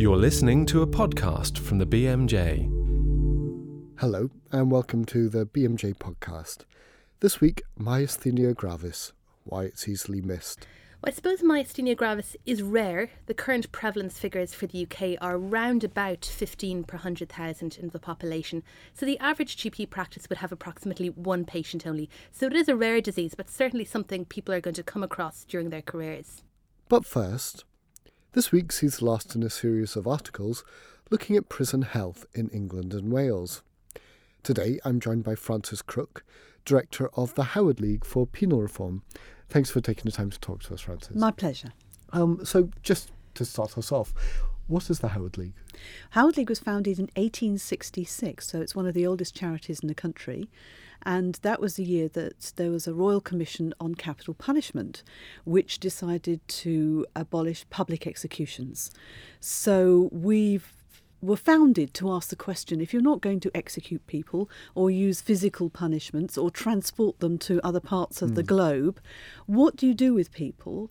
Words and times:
You're 0.00 0.16
listening 0.16 0.64
to 0.64 0.80
a 0.80 0.86
podcast 0.86 1.58
from 1.58 1.76
the 1.76 1.84
BMJ. 1.84 2.64
Hello, 3.98 4.30
and 4.50 4.70
welcome 4.70 5.04
to 5.04 5.28
the 5.28 5.44
BMJ 5.44 5.94
podcast. 5.96 6.60
This 7.20 7.42
week, 7.42 7.60
myasthenia 7.78 8.54
gravis, 8.54 9.12
why 9.44 9.64
it's 9.64 9.86
easily 9.86 10.22
missed. 10.22 10.66
Well, 11.02 11.12
I 11.12 11.14
suppose 11.14 11.42
myasthenia 11.42 11.98
gravis 11.98 12.34
is 12.46 12.62
rare. 12.62 13.10
The 13.26 13.34
current 13.34 13.70
prevalence 13.72 14.18
figures 14.18 14.54
for 14.54 14.66
the 14.66 14.86
UK 14.86 15.18
are 15.20 15.36
around 15.36 15.84
about 15.84 16.24
15 16.24 16.84
per 16.84 16.96
100,000 16.96 17.76
in 17.76 17.90
the 17.90 17.98
population. 17.98 18.62
So 18.94 19.04
the 19.04 19.18
average 19.18 19.58
GP 19.58 19.90
practice 19.90 20.30
would 20.30 20.38
have 20.38 20.50
approximately 20.50 21.10
one 21.10 21.44
patient 21.44 21.86
only. 21.86 22.08
So 22.32 22.46
it 22.46 22.56
is 22.56 22.70
a 22.70 22.74
rare 22.74 23.02
disease, 23.02 23.34
but 23.34 23.50
certainly 23.50 23.84
something 23.84 24.24
people 24.24 24.54
are 24.54 24.62
going 24.62 24.72
to 24.72 24.82
come 24.82 25.02
across 25.02 25.44
during 25.44 25.68
their 25.68 25.82
careers. 25.82 26.42
But 26.88 27.04
first, 27.04 27.64
this 28.32 28.52
week 28.52 28.70
sees 28.70 28.98
the 28.98 29.04
last 29.04 29.34
in 29.34 29.42
a 29.42 29.50
series 29.50 29.96
of 29.96 30.06
articles 30.06 30.64
looking 31.10 31.36
at 31.36 31.48
prison 31.48 31.82
health 31.82 32.24
in 32.32 32.48
England 32.50 32.94
and 32.94 33.12
Wales. 33.12 33.62
Today, 34.42 34.78
I'm 34.84 35.00
joined 35.00 35.24
by 35.24 35.34
Frances 35.34 35.82
Crook, 35.82 36.24
Director 36.64 37.10
of 37.14 37.34
the 37.34 37.42
Howard 37.42 37.80
League 37.80 38.04
for 38.04 38.26
Penal 38.26 38.62
Reform. 38.62 39.02
Thanks 39.48 39.70
for 39.70 39.80
taking 39.80 40.04
the 40.04 40.12
time 40.12 40.30
to 40.30 40.38
talk 40.38 40.62
to 40.62 40.74
us, 40.74 40.80
Frances. 40.82 41.16
My 41.16 41.32
pleasure. 41.32 41.72
Um, 42.12 42.44
so, 42.44 42.70
just 42.82 43.10
to 43.34 43.44
start 43.44 43.76
us 43.76 43.90
off, 43.90 44.14
what 44.70 44.88
is 44.88 45.00
the 45.00 45.08
Howard 45.08 45.36
League? 45.36 45.54
Howard 46.10 46.36
League 46.36 46.48
was 46.48 46.60
founded 46.60 46.98
in 46.98 47.06
1866, 47.16 48.46
so 48.46 48.60
it's 48.60 48.74
one 48.74 48.86
of 48.86 48.94
the 48.94 49.06
oldest 49.06 49.34
charities 49.34 49.80
in 49.80 49.88
the 49.88 49.94
country. 49.94 50.48
And 51.02 51.36
that 51.42 51.60
was 51.60 51.76
the 51.76 51.84
year 51.84 52.08
that 52.08 52.52
there 52.56 52.70
was 52.70 52.86
a 52.86 52.94
Royal 52.94 53.20
Commission 53.20 53.74
on 53.80 53.94
Capital 53.94 54.34
Punishment, 54.34 55.02
which 55.44 55.80
decided 55.80 56.46
to 56.46 57.06
abolish 57.16 57.64
public 57.70 58.06
executions. 58.06 58.90
So 59.40 60.08
we've 60.12 60.72
were 61.22 61.36
founded 61.36 61.92
to 61.92 62.10
ask 62.10 62.30
the 62.30 62.36
question 62.36 62.80
if 62.80 62.94
you're 62.94 63.02
not 63.02 63.20
going 63.20 63.40
to 63.40 63.50
execute 63.54 64.06
people 64.06 64.48
or 64.74 64.90
use 64.90 65.20
physical 65.20 65.68
punishments 65.68 66.38
or 66.38 66.50
transport 66.50 67.18
them 67.20 67.36
to 67.36 67.60
other 67.62 67.80
parts 67.80 68.22
of 68.22 68.30
mm. 68.30 68.34
the 68.36 68.42
globe, 68.42 68.98
what 69.44 69.76
do 69.76 69.86
you 69.86 69.92
do 69.92 70.14
with 70.14 70.32
people 70.32 70.90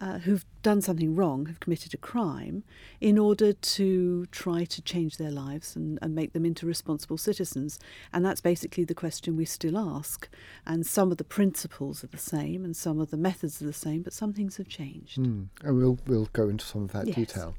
uh, 0.00 0.18
who've 0.20 0.44
done 0.62 0.80
something 0.80 1.14
wrong, 1.14 1.46
have 1.46 1.60
committed 1.60 1.92
a 1.92 1.96
crime, 1.96 2.64
in 3.00 3.18
order 3.18 3.52
to 3.52 4.26
try 4.26 4.64
to 4.64 4.80
change 4.82 5.16
their 5.16 5.30
lives 5.30 5.76
and, 5.76 5.98
and, 6.00 6.14
make 6.14 6.32
them 6.32 6.44
into 6.44 6.66
responsible 6.66 7.18
citizens. 7.18 7.78
And 8.12 8.24
that's 8.24 8.40
basically 8.40 8.84
the 8.84 8.94
question 8.94 9.36
we 9.36 9.44
still 9.44 9.76
ask. 9.76 10.28
And 10.66 10.86
some 10.86 11.10
of 11.10 11.18
the 11.18 11.24
principles 11.24 12.02
are 12.02 12.08
the 12.08 12.18
same 12.18 12.64
and 12.64 12.74
some 12.74 12.98
of 12.98 13.10
the 13.10 13.16
methods 13.16 13.60
are 13.60 13.66
the 13.66 13.72
same, 13.72 14.02
but 14.02 14.12
some 14.12 14.32
things 14.32 14.56
have 14.56 14.68
changed. 14.68 15.18
Mm. 15.18 15.48
And 15.62 15.76
we'll, 15.76 15.98
we'll 16.06 16.28
go 16.32 16.48
into 16.48 16.64
some 16.64 16.84
of 16.84 16.92
that 16.92 17.06
yes. 17.06 17.16
detail. 17.16 17.54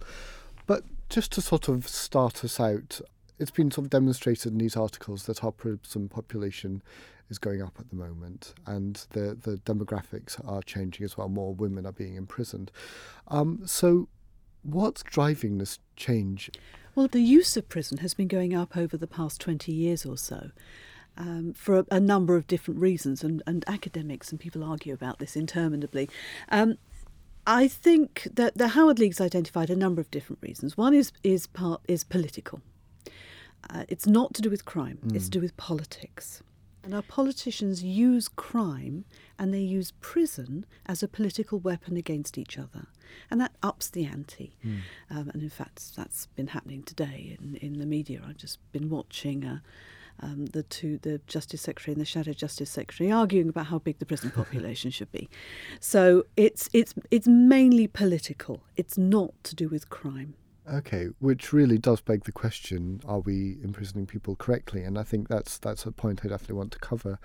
But 0.65 0.83
just 1.09 1.31
to 1.33 1.41
sort 1.41 1.67
of 1.67 1.87
start 1.87 2.43
us 2.43 2.59
out, 2.59 3.01
it's 3.37 3.51
been 3.51 3.71
sort 3.71 3.85
of 3.85 3.89
demonstrated 3.91 4.51
in 4.51 4.57
these 4.57 4.75
articles 4.75 5.25
that 5.25 5.43
our 5.43 5.51
prison 5.51 6.09
population 6.09 6.81
is 7.31 7.39
going 7.39 7.61
up 7.61 7.73
at 7.79 7.89
the 7.89 7.95
moment, 7.95 8.53
and 8.67 9.07
the 9.11 9.37
the 9.41 9.57
demographics 9.65 10.39
are 10.47 10.61
changing 10.61 11.03
as 11.03 11.17
well. 11.17 11.29
More 11.29 11.53
women 11.53 11.85
are 11.85 11.91
being 11.91 12.15
imprisoned. 12.15 12.71
Um, 13.29 13.61
so, 13.65 14.09
what's 14.61 15.01
driving 15.01 15.57
this 15.57 15.79
change? 15.95 16.51
Well, 16.93 17.07
the 17.07 17.21
use 17.21 17.55
of 17.55 17.69
prison 17.69 17.99
has 17.99 18.13
been 18.13 18.27
going 18.27 18.53
up 18.53 18.75
over 18.75 18.97
the 18.97 19.07
past 19.07 19.41
twenty 19.41 19.71
years 19.71 20.05
or 20.05 20.17
so. 20.17 20.51
Um, 21.17 21.53
for 21.53 21.79
a, 21.79 21.85
a, 21.91 21.99
number 21.99 22.37
of 22.37 22.47
different 22.47 22.79
reasons, 22.79 23.21
and, 23.21 23.43
and 23.45 23.65
academics 23.67 24.31
and 24.31 24.39
people 24.39 24.63
argue 24.63 24.93
about 24.93 25.19
this 25.19 25.35
interminably. 25.35 26.09
Um, 26.47 26.77
I 27.45 27.67
think 27.67 28.29
that 28.33 28.57
the 28.57 28.69
Howard 28.69 28.97
League's 28.97 29.19
identified 29.19 29.69
a 29.69 29.75
number 29.75 29.99
of 29.99 30.09
different 30.09 30.41
reasons. 30.41 30.77
One 30.77 30.93
is 30.93 31.11
is 31.23 31.47
part 31.47 31.81
is 31.87 32.03
political. 32.03 32.61
Uh, 33.69 33.83
it's 33.89 34.07
not 34.07 34.33
to 34.35 34.41
do 34.41 34.49
with 34.49 34.63
crime; 34.63 34.99
mm. 35.05 35.15
it's 35.15 35.25
to 35.25 35.31
do 35.31 35.41
with 35.41 35.57
politics. 35.57 36.41
And 36.83 36.95
our 36.95 37.01
politicians 37.01 37.83
use 37.83 38.27
crime 38.27 39.05
and 39.37 39.53
they 39.53 39.59
use 39.59 39.93
prison 40.01 40.65
as 40.85 41.03
a 41.03 41.07
political 41.07 41.59
weapon 41.59 41.95
against 41.95 42.37
each 42.37 42.57
other. 42.57 42.87
And 43.29 43.39
that 43.39 43.53
ups 43.61 43.89
the 43.89 44.05
ante. 44.05 44.55
Mm. 44.65 44.79
Um, 45.09 45.29
and 45.33 45.43
in 45.43 45.49
fact, 45.49 45.95
that's 45.95 46.27
been 46.27 46.47
happening 46.47 46.83
today 46.83 47.37
in, 47.39 47.55
in 47.57 47.79
the 47.79 47.85
media. 47.85 48.21
I've 48.27 48.37
just 48.37 48.59
been 48.71 48.89
watching 48.89 49.45
uh, 49.45 49.59
um, 50.21 50.47
the 50.47 50.63
two, 50.63 50.97
the 50.99 51.21
Justice 51.27 51.61
Secretary 51.61 51.93
and 51.93 52.01
the 52.01 52.05
Shadow 52.05 52.33
Justice 52.33 52.69
Secretary, 52.69 53.11
arguing 53.11 53.49
about 53.49 53.67
how 53.67 53.79
big 53.79 53.99
the 53.99 54.05
prison 54.05 54.31
population 54.35 54.91
should 54.91 55.11
be. 55.11 55.29
So 55.79 56.25
it's, 56.35 56.69
it's, 56.73 56.93
it's 57.11 57.27
mainly 57.27 57.87
political, 57.87 58.63
it's 58.75 58.97
not 58.97 59.33
to 59.43 59.55
do 59.55 59.67
with 59.69 59.89
crime. 59.89 60.35
Okay, 60.69 61.07
which 61.19 61.53
really 61.53 61.77
does 61.77 62.01
beg 62.01 62.25
the 62.25 62.31
question: 62.31 63.01
Are 63.05 63.19
we 63.19 63.57
imprisoning 63.63 64.05
people 64.05 64.35
correctly? 64.35 64.83
And 64.83 64.97
I 64.97 65.03
think 65.03 65.27
that's 65.27 65.57
that's 65.57 65.85
a 65.85 65.91
point 65.91 66.21
I 66.23 66.27
definitely 66.27 66.57
want 66.57 66.71
to 66.73 66.79
cover. 66.79 67.19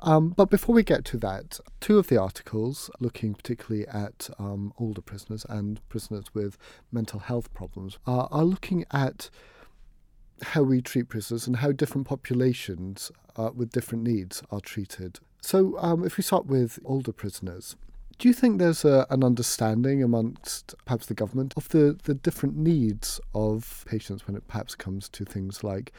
Um, 0.00 0.30
but 0.30 0.50
before 0.50 0.74
we 0.74 0.82
get 0.82 1.04
to 1.06 1.16
that, 1.18 1.60
two 1.80 1.98
of 1.98 2.08
the 2.08 2.20
articles 2.20 2.90
looking 2.98 3.34
particularly 3.34 3.86
at 3.86 4.28
um, 4.38 4.72
older 4.78 5.00
prisoners 5.00 5.46
and 5.48 5.86
prisoners 5.88 6.26
with 6.34 6.58
mental 6.90 7.20
health 7.20 7.52
problems 7.54 7.98
are, 8.04 8.26
are 8.32 8.44
looking 8.44 8.84
at 8.90 9.30
how 10.42 10.62
we 10.62 10.80
treat 10.80 11.08
prisoners 11.08 11.46
and 11.46 11.56
how 11.56 11.70
different 11.70 12.06
populations 12.06 13.12
uh, 13.36 13.50
with 13.54 13.70
different 13.70 14.02
needs 14.02 14.42
are 14.50 14.60
treated. 14.60 15.20
So, 15.40 15.76
um, 15.78 16.04
if 16.04 16.16
we 16.16 16.22
start 16.22 16.46
with 16.46 16.80
older 16.84 17.12
prisoners, 17.12 17.76
do 18.22 18.28
you 18.28 18.34
think 18.34 18.60
there's 18.60 18.84
a, 18.84 19.04
an 19.10 19.24
understanding 19.24 20.00
amongst 20.00 20.76
perhaps 20.84 21.06
the 21.06 21.14
government 21.14 21.52
of 21.56 21.68
the, 21.70 21.98
the 22.04 22.14
different 22.14 22.56
needs 22.56 23.20
of 23.34 23.84
patients 23.88 24.28
when 24.28 24.36
it 24.36 24.46
perhaps 24.46 24.76
comes 24.76 25.08
to 25.08 25.24
things 25.24 25.64
like, 25.64 25.90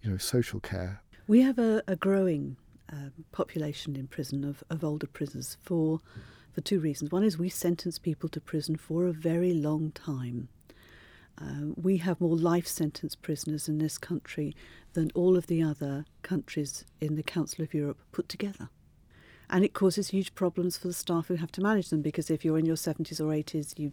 you 0.00 0.08
know, 0.08 0.16
social 0.16 0.60
care? 0.60 1.02
We 1.26 1.42
have 1.42 1.58
a, 1.58 1.82
a 1.88 1.96
growing 1.96 2.58
uh, 2.92 3.08
population 3.32 3.96
in 3.96 4.06
prison 4.06 4.44
of, 4.44 4.62
of 4.70 4.84
older 4.84 5.08
prisoners 5.08 5.56
for 5.60 5.98
for 6.52 6.60
two 6.60 6.78
reasons. 6.78 7.10
One 7.10 7.24
is 7.24 7.38
we 7.38 7.48
sentence 7.48 7.98
people 7.98 8.28
to 8.28 8.40
prison 8.40 8.76
for 8.76 9.08
a 9.08 9.12
very 9.12 9.52
long 9.52 9.90
time. 9.90 10.46
Uh, 11.36 11.72
we 11.74 11.96
have 11.96 12.20
more 12.20 12.36
life 12.36 12.68
sentence 12.68 13.16
prisoners 13.16 13.68
in 13.68 13.78
this 13.78 13.98
country 13.98 14.54
than 14.92 15.10
all 15.16 15.36
of 15.36 15.48
the 15.48 15.60
other 15.60 16.04
countries 16.22 16.84
in 17.00 17.16
the 17.16 17.24
Council 17.24 17.64
of 17.64 17.74
Europe 17.74 17.98
put 18.12 18.28
together 18.28 18.68
and 19.50 19.64
it 19.64 19.74
causes 19.74 20.08
huge 20.08 20.34
problems 20.34 20.76
for 20.76 20.88
the 20.88 20.94
staff 20.94 21.28
who 21.28 21.36
have 21.36 21.52
to 21.52 21.60
manage 21.60 21.90
them 21.90 22.02
because 22.02 22.30
if 22.30 22.44
you're 22.44 22.58
in 22.58 22.66
your 22.66 22.76
70s 22.76 23.20
or 23.20 23.24
80s, 23.24 23.78
you 23.78 23.92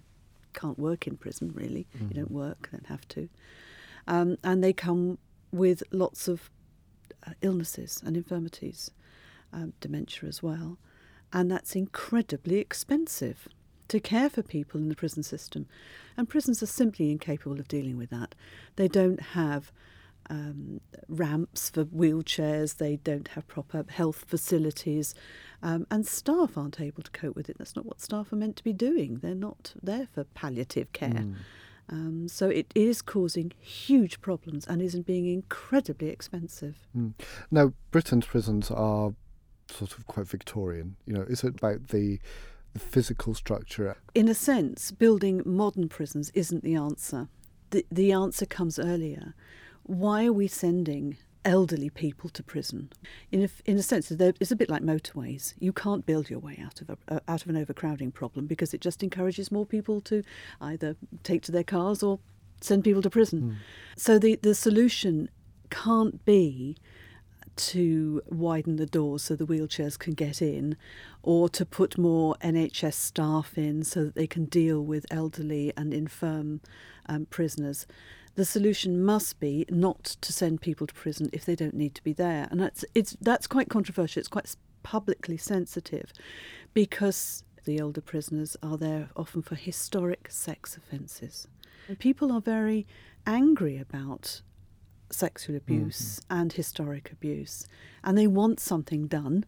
can't 0.53 0.79
work 0.79 1.07
in 1.07 1.17
prison 1.17 1.51
really. 1.53 1.87
Mm-hmm. 1.95 2.07
You 2.09 2.13
don't 2.15 2.31
work, 2.31 2.69
don't 2.71 2.87
have 2.87 3.07
to. 3.09 3.29
Um, 4.07 4.37
and 4.43 4.63
they 4.63 4.73
come 4.73 5.17
with 5.51 5.83
lots 5.91 6.27
of 6.27 6.49
uh, 7.25 7.31
illnesses 7.41 8.01
and 8.05 8.17
infirmities, 8.17 8.91
um, 9.53 9.73
dementia 9.79 10.27
as 10.27 10.41
well. 10.41 10.77
And 11.33 11.49
that's 11.49 11.75
incredibly 11.75 12.57
expensive 12.57 13.47
to 13.87 13.99
care 13.99 14.29
for 14.29 14.41
people 14.41 14.79
in 14.79 14.89
the 14.89 14.95
prison 14.95 15.23
system. 15.23 15.67
And 16.17 16.29
prisons 16.29 16.63
are 16.63 16.67
simply 16.67 17.11
incapable 17.11 17.59
of 17.59 17.67
dealing 17.67 17.97
with 17.97 18.09
that. 18.09 18.35
They 18.75 18.87
don't 18.87 19.21
have 19.21 19.71
um, 20.31 20.79
ramps 21.09 21.69
for 21.69 21.83
wheelchairs, 21.83 22.77
they 22.77 22.95
don't 22.95 23.27
have 23.29 23.47
proper 23.47 23.85
health 23.89 24.23
facilities, 24.27 25.13
um, 25.61 25.85
and 25.91 26.07
staff 26.07 26.57
aren't 26.57 26.79
able 26.79 27.03
to 27.03 27.11
cope 27.11 27.35
with 27.35 27.49
it. 27.49 27.57
That's 27.57 27.75
not 27.75 27.85
what 27.85 27.99
staff 27.99 28.31
are 28.31 28.37
meant 28.37 28.55
to 28.55 28.63
be 28.63 28.73
doing. 28.73 29.19
They're 29.21 29.35
not 29.35 29.73
there 29.83 30.07
for 30.11 30.23
palliative 30.23 30.93
care. 30.93 31.09
Mm. 31.09 31.35
Um, 31.89 32.27
so 32.29 32.47
it 32.47 32.71
is 32.73 33.01
causing 33.01 33.51
huge 33.59 34.21
problems 34.21 34.65
and 34.65 34.81
is 34.81 34.95
being 35.01 35.27
incredibly 35.27 36.07
expensive. 36.07 36.87
Mm. 36.97 37.13
Now, 37.51 37.73
Britain's 37.91 38.25
prisons 38.25 38.71
are 38.71 39.13
sort 39.69 39.97
of 39.97 40.07
quite 40.07 40.27
Victorian. 40.27 40.95
You 41.05 41.13
know, 41.13 41.23
is 41.23 41.43
it 41.43 41.55
about 41.55 41.89
the 41.89 42.19
the 42.73 42.79
physical 42.79 43.33
structure? 43.33 43.97
In 44.15 44.29
a 44.29 44.33
sense, 44.33 44.91
building 44.91 45.41
modern 45.45 45.89
prisons 45.89 46.31
isn't 46.33 46.63
the 46.63 46.75
answer. 46.75 47.27
The, 47.71 47.85
the 47.91 48.13
answer 48.13 48.45
comes 48.45 48.79
earlier 48.79 49.33
why 49.83 50.25
are 50.25 50.33
we 50.33 50.47
sending 50.47 51.17
elderly 51.43 51.89
people 51.89 52.29
to 52.29 52.43
prison? 52.43 52.91
In 53.31 53.43
a, 53.43 53.49
in 53.65 53.77
a 53.77 53.83
sense, 53.83 54.11
it's 54.11 54.51
a 54.51 54.55
bit 54.55 54.69
like 54.69 54.81
motorways. 54.81 55.53
You 55.59 55.73
can't 55.73 56.05
build 56.05 56.29
your 56.29 56.39
way 56.39 56.59
out 56.63 56.81
of 56.81 56.89
a, 56.89 56.97
uh, 57.07 57.19
out 57.27 57.43
of 57.43 57.49
an 57.49 57.57
overcrowding 57.57 58.11
problem 58.11 58.47
because 58.47 58.73
it 58.73 58.81
just 58.81 59.03
encourages 59.03 59.51
more 59.51 59.65
people 59.65 60.01
to 60.01 60.23
either 60.59 60.95
take 61.23 61.41
to 61.43 61.51
their 61.51 61.63
cars 61.63 62.03
or 62.03 62.19
send 62.61 62.83
people 62.83 63.01
to 63.01 63.09
prison. 63.09 63.41
Mm. 63.41 63.55
So 63.97 64.19
the 64.19 64.35
the 64.41 64.55
solution 64.55 65.29
can't 65.69 66.23
be 66.25 66.77
to 67.55 68.21
widen 68.27 68.77
the 68.77 68.85
doors 68.85 69.23
so 69.23 69.35
the 69.35 69.45
wheelchairs 69.45 69.99
can 69.99 70.13
get 70.13 70.41
in, 70.41 70.77
or 71.21 71.49
to 71.49 71.65
put 71.65 71.97
more 71.97 72.35
NHS 72.41 72.93
staff 72.93 73.57
in 73.57 73.83
so 73.83 74.05
that 74.05 74.15
they 74.15 74.27
can 74.27 74.45
deal 74.45 74.81
with 74.81 75.05
elderly 75.11 75.73
and 75.75 75.93
infirm 75.93 76.61
um, 77.07 77.25
prisoners 77.25 77.85
the 78.35 78.45
solution 78.45 79.03
must 79.03 79.39
be 79.39 79.65
not 79.69 80.03
to 80.21 80.31
send 80.33 80.61
people 80.61 80.87
to 80.87 80.93
prison 80.93 81.29
if 81.33 81.45
they 81.45 81.55
don't 81.55 81.73
need 81.73 81.95
to 81.95 82.03
be 82.03 82.13
there. 82.13 82.47
And 82.51 82.59
that's 82.59 82.85
it's 82.95 83.15
that's 83.21 83.47
quite 83.47 83.69
controversial. 83.69 84.19
It's 84.19 84.29
quite 84.29 84.55
publicly 84.83 85.37
sensitive 85.37 86.11
because 86.73 87.43
The 87.65 87.79
older 87.79 88.01
prisoners 88.01 88.57
are 88.63 88.77
there 88.77 89.09
often 89.15 89.41
for 89.41 89.55
historic 89.55 90.29
sex 90.31 90.75
offences. 90.77 91.47
People 91.99 92.31
are 92.31 92.41
very 92.41 92.87
angry 93.27 93.77
about 93.77 94.41
sexual 95.11 95.55
abuse 95.55 96.19
mm-hmm. 96.21 96.41
and 96.41 96.53
historic 96.53 97.11
abuse, 97.11 97.67
and 98.03 98.17
they 98.17 98.27
want 98.27 98.59
something 98.59 99.07
done. 99.07 99.45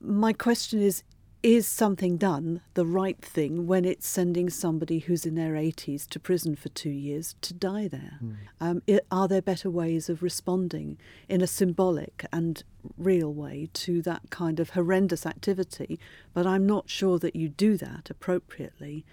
My 0.00 0.32
question 0.32 0.80
is 0.80 1.02
is 1.44 1.68
something 1.68 2.16
done 2.16 2.62
the 2.72 2.86
right 2.86 3.20
thing 3.20 3.66
when 3.66 3.84
it's 3.84 4.06
sending 4.06 4.48
somebody 4.48 5.00
who's 5.00 5.26
in 5.26 5.34
their 5.34 5.52
80s 5.52 6.08
to 6.08 6.18
prison 6.18 6.56
for 6.56 6.70
two 6.70 6.88
years 6.88 7.36
to 7.42 7.52
die 7.52 7.86
there? 7.86 8.18
Mm. 8.24 8.36
Um, 8.62 8.82
it, 8.86 9.06
are 9.10 9.28
there 9.28 9.42
better 9.42 9.68
ways 9.68 10.08
of 10.08 10.22
responding 10.22 10.96
in 11.28 11.42
a 11.42 11.46
symbolic 11.46 12.24
and 12.32 12.64
real 12.96 13.30
way 13.30 13.68
to 13.74 14.00
that 14.00 14.22
kind 14.30 14.58
of 14.58 14.70
horrendous 14.70 15.26
activity? 15.26 16.00
But 16.32 16.46
I'm 16.46 16.64
not 16.64 16.88
sure 16.88 17.18
that 17.18 17.36
you 17.36 17.50
do 17.50 17.76
that 17.76 18.08
appropriately 18.08 19.04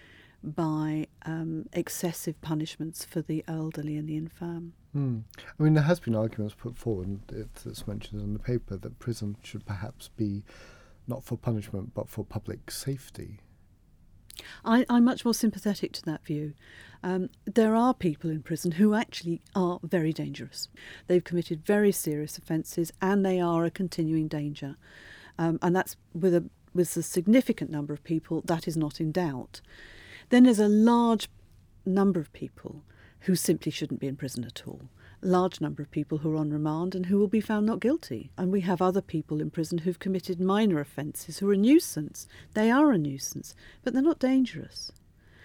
by 0.42 1.08
um, 1.26 1.66
excessive 1.74 2.40
punishments 2.40 3.04
for 3.04 3.22
the 3.22 3.44
elderly 3.46 3.98
and 3.98 4.08
the 4.08 4.16
infirm. 4.16 4.72
Mm. 4.96 5.24
I 5.38 5.64
mean, 5.64 5.74
there 5.74 5.84
has 5.84 6.00
been 6.00 6.16
arguments 6.16 6.56
put 6.58 6.78
forward, 6.78 7.20
it's 7.30 7.86
mentioned 7.86 8.22
in 8.22 8.32
the 8.32 8.40
paper, 8.40 8.78
that 8.78 9.00
prison 9.00 9.36
should 9.44 9.66
perhaps 9.66 10.08
be 10.16 10.44
not 11.12 11.24
for 11.24 11.38
punishment 11.38 11.94
but 11.94 12.10
for 12.10 12.26
public 12.26 12.72
safety. 12.72 13.42
I, 14.66 14.86
am 14.90 15.04
much 15.04 15.26
more 15.26 15.34
sympathetic 15.34 15.92
to 15.94 16.06
that 16.06 16.26
view. 16.26 16.54
Um, 17.04 17.30
there 17.46 17.76
are 17.76 17.94
people 17.94 18.30
in 18.30 18.42
prison 18.42 18.72
who 18.72 18.94
actually 18.94 19.42
are 19.54 19.80
very 19.84 20.14
dangerous. 20.14 20.70
They've 21.08 21.24
committed 21.24 21.66
very 21.66 21.92
serious 21.92 22.38
offences 22.38 22.92
and 23.02 23.26
they 23.26 23.40
are 23.40 23.66
a 23.66 23.72
continuing 23.72 24.28
danger. 24.28 24.78
Um, 25.38 25.60
and 25.62 25.76
that's 25.76 25.98
with 26.14 26.34
a, 26.34 26.50
with 26.74 26.96
a 26.96 27.04
significant 27.04 27.70
number 27.70 27.94
of 27.94 28.04
people, 28.04 28.42
that 28.46 28.68
is 28.68 28.78
not 28.78 29.02
in 29.02 29.12
doubt. 29.12 29.62
Then 30.30 30.44
there's 30.44 30.60
a 30.60 30.68
large 30.68 31.30
number 31.86 32.20
of 32.20 32.32
people 32.32 32.84
who 33.22 33.36
simply 33.36 33.72
shouldn't 33.72 34.00
be 34.00 34.08
in 34.08 34.16
prison 34.16 34.46
at 34.46 34.64
all 34.66 34.82
large 35.22 35.62
number 35.62 35.82
of 35.82 35.92
people 35.92 36.20
who 36.20 36.34
are 36.34 36.38
on 36.38 36.50
remand 36.50 36.96
and 36.96 37.06
who 37.06 37.20
will 37.20 37.28
be 37.28 37.42
found 37.42 37.66
not 37.66 37.80
guilty. 37.80 38.32
And 38.38 38.52
we 38.52 38.62
have 38.62 38.82
other 38.82 39.02
people 39.02 39.42
in 39.42 39.52
prison 39.52 39.80
who've 39.80 40.00
committed 40.00 40.40
minor 40.40 40.80
offences 40.80 41.38
who 41.38 41.50
are 41.50 41.54
a 41.54 41.58
nuisance. 41.58 42.28
They 42.54 42.72
are 42.72 42.92
a 42.92 42.98
nuisance, 42.98 43.56
but 43.84 43.94
they're 43.94 44.02
not 44.02 44.20
dangerous. 44.20 44.92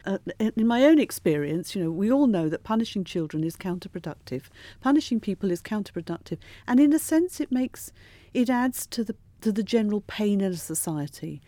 Uh, 0.05 0.19
in 0.39 0.67
my 0.67 0.85
own 0.85 1.01
experience, 1.01 1.75
you 1.75 1.83
know, 1.83 1.91
we 1.91 2.13
all 2.13 2.29
know 2.29 2.49
that 2.49 2.63
punishing 2.63 3.03
children 3.03 3.43
is 3.43 3.57
counterproductive. 3.57 4.45
Punishing 4.81 5.19
people 5.19 5.51
is 5.51 5.61
counterproductive, 5.61 6.39
and 6.69 6.79
in 6.79 6.93
a 6.93 6.99
sense, 6.99 7.41
it 7.41 7.51
makes 7.51 7.93
it 8.33 8.49
adds 8.49 8.87
to 8.87 9.03
the 9.03 9.17
to 9.41 9.51
the 9.51 9.65
general 9.65 10.03
pain 10.03 10.41
in 10.41 10.53
a 10.53 10.57
society. 10.57 11.43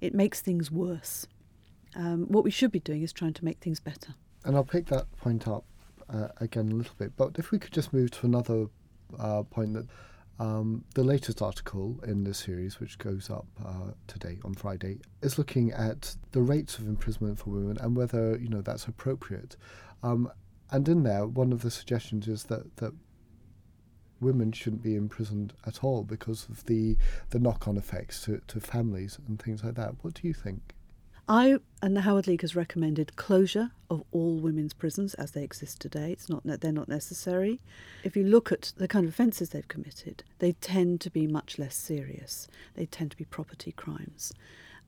It 0.00 0.14
makes 0.14 0.40
things 0.40 0.68
worse. 0.68 1.28
Um, 1.94 2.22
what 2.26 2.42
we 2.42 2.50
should 2.50 2.72
be 2.72 2.80
doing 2.80 3.02
is 3.02 3.12
trying 3.12 3.34
to 3.34 3.44
make 3.44 3.58
things 3.58 3.78
better. 3.78 4.14
And 4.44 4.56
I'll 4.56 4.64
pick 4.64 4.86
that 4.86 5.06
point 5.18 5.46
up 5.46 5.64
uh, 6.08 6.28
again 6.38 6.70
a 6.70 6.74
little 6.74 6.94
bit. 6.98 7.12
But 7.16 7.38
if 7.38 7.50
we 7.50 7.58
could 7.58 7.72
just 7.72 7.92
move 7.92 8.10
to 8.12 8.26
another 8.26 8.66
uh, 9.18 9.42
point 9.42 9.74
that 9.74 9.86
um, 10.38 10.84
the 10.94 11.04
latest 11.04 11.42
article 11.42 12.00
in 12.06 12.24
this 12.24 12.38
series, 12.38 12.80
which 12.80 12.98
goes 12.98 13.30
up 13.30 13.46
uh, 13.64 13.92
today 14.06 14.38
on 14.44 14.54
Friday, 14.54 14.98
is 15.20 15.38
looking 15.38 15.70
at 15.72 16.16
the 16.32 16.42
rates 16.42 16.78
of 16.78 16.88
imprisonment 16.88 17.38
for 17.38 17.50
women 17.50 17.78
and 17.80 17.96
whether 17.96 18.36
you 18.38 18.48
know 18.48 18.62
that's 18.62 18.86
appropriate. 18.86 19.56
Um, 20.02 20.30
and 20.70 20.88
in 20.88 21.02
there, 21.02 21.26
one 21.26 21.52
of 21.52 21.62
the 21.62 21.70
suggestions 21.70 22.28
is 22.28 22.44
that 22.44 22.76
that 22.76 22.92
women 24.20 24.52
shouldn't 24.52 24.82
be 24.82 24.94
imprisoned 24.94 25.52
at 25.66 25.84
all 25.84 26.02
because 26.02 26.48
of 26.48 26.64
the 26.64 26.96
the 27.30 27.38
knock-on 27.38 27.76
effects 27.76 28.24
to, 28.24 28.40
to 28.46 28.60
families 28.60 29.18
and 29.28 29.40
things 29.40 29.62
like 29.62 29.74
that. 29.74 29.94
What 30.02 30.14
do 30.14 30.26
you 30.26 30.34
think? 30.34 30.74
I 31.32 31.56
and 31.80 31.96
the 31.96 32.02
Howard 32.02 32.26
League 32.26 32.42
has 32.42 32.54
recommended 32.54 33.16
closure 33.16 33.70
of 33.88 34.04
all 34.12 34.36
women's 34.36 34.74
prisons 34.74 35.14
as 35.14 35.30
they 35.30 35.42
exist 35.42 35.80
today. 35.80 36.12
It's 36.12 36.28
not 36.28 36.42
they're 36.44 36.70
not 36.70 36.90
necessary. 36.90 37.58
If 38.04 38.14
you 38.14 38.24
look 38.24 38.52
at 38.52 38.74
the 38.76 38.86
kind 38.86 39.06
of 39.06 39.12
offences 39.12 39.48
they've 39.48 39.66
committed, 39.66 40.24
they 40.40 40.52
tend 40.52 41.00
to 41.00 41.10
be 41.10 41.26
much 41.26 41.58
less 41.58 41.74
serious. 41.74 42.48
They 42.74 42.84
tend 42.84 43.12
to 43.12 43.16
be 43.16 43.24
property 43.24 43.72
crimes. 43.72 44.34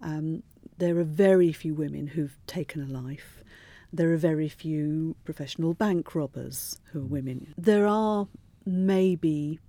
Um, 0.03 0.43
there 0.77 0.99
are 0.99 1.05
very 1.05 1.51
few 1.51 1.73
women 1.73 2.09
who've 2.09 2.37
taken 2.47 2.83
a 2.83 2.93
life. 2.93 3.43
There 3.91 4.13
are 4.13 4.19
very 4.19 4.51
few 4.51 5.17
professional 5.25 5.73
bank 5.73 6.15
robbers 6.15 6.79
who 6.93 7.01
are 7.01 7.07
women. 7.07 7.55
There 7.57 7.87
are 7.87 8.29
maybe 8.67 9.61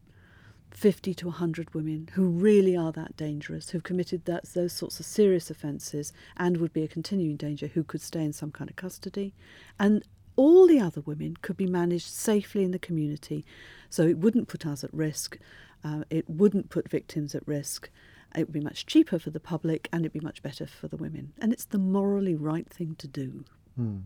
50 0.76 1.14
to 1.14 1.28
100 1.28 1.74
women 1.74 2.10
who 2.14 2.28
really 2.28 2.76
are 2.76 2.92
that 2.92 3.16
dangerous, 3.16 3.70
who've 3.70 3.84
committed 3.84 4.26
that, 4.26 4.46
those 4.54 4.74
sorts 4.74 5.00
of 5.00 5.06
serious 5.06 5.50
offences 5.50 6.12
and 6.36 6.58
would 6.58 6.74
be 6.74 6.84
a 6.84 6.88
continuing 6.88 7.38
danger, 7.38 7.68
who 7.68 7.84
could 7.84 8.02
stay 8.02 8.24
in 8.24 8.34
some 8.34 8.52
kind 8.52 8.70
of 8.70 8.76
custody. 8.76 9.34
And 9.80 10.04
all 10.36 10.68
the 10.68 10.80
other 10.80 11.02
women 11.02 11.38
could 11.42 11.56
be 11.56 11.66
managed 11.66 12.08
safely 12.08 12.64
in 12.64 12.72
the 12.72 12.80
community. 12.80 13.46
So 13.90 14.04
it 14.04 14.18
wouldn't 14.18 14.50
put 14.50 14.66
us 14.66 14.84
at 14.84 14.94
risk, 14.94 15.40
uh, 15.84 16.04
it 16.10 16.30
wouldn't 16.30 16.70
put 16.70 16.90
victims 16.90 17.36
at 17.36 17.48
risk. 17.48 17.90
It 18.36 18.48
would 18.48 18.54
be 18.54 18.60
much 18.60 18.86
cheaper 18.86 19.18
for 19.18 19.30
the 19.30 19.40
public 19.40 19.88
and 19.94 20.02
it'd 20.02 20.12
be 20.12 20.20
much 20.20 20.44
better 20.44 20.68
for 20.68 20.90
the 20.90 20.98
women. 20.98 21.32
And 21.38 21.54
it's 21.54 21.64
the 21.64 21.78
morally 21.78 22.36
right 22.36 22.68
thing 22.68 22.96
to 22.98 23.08
do. 23.08 23.46
Hmm. 23.78 24.00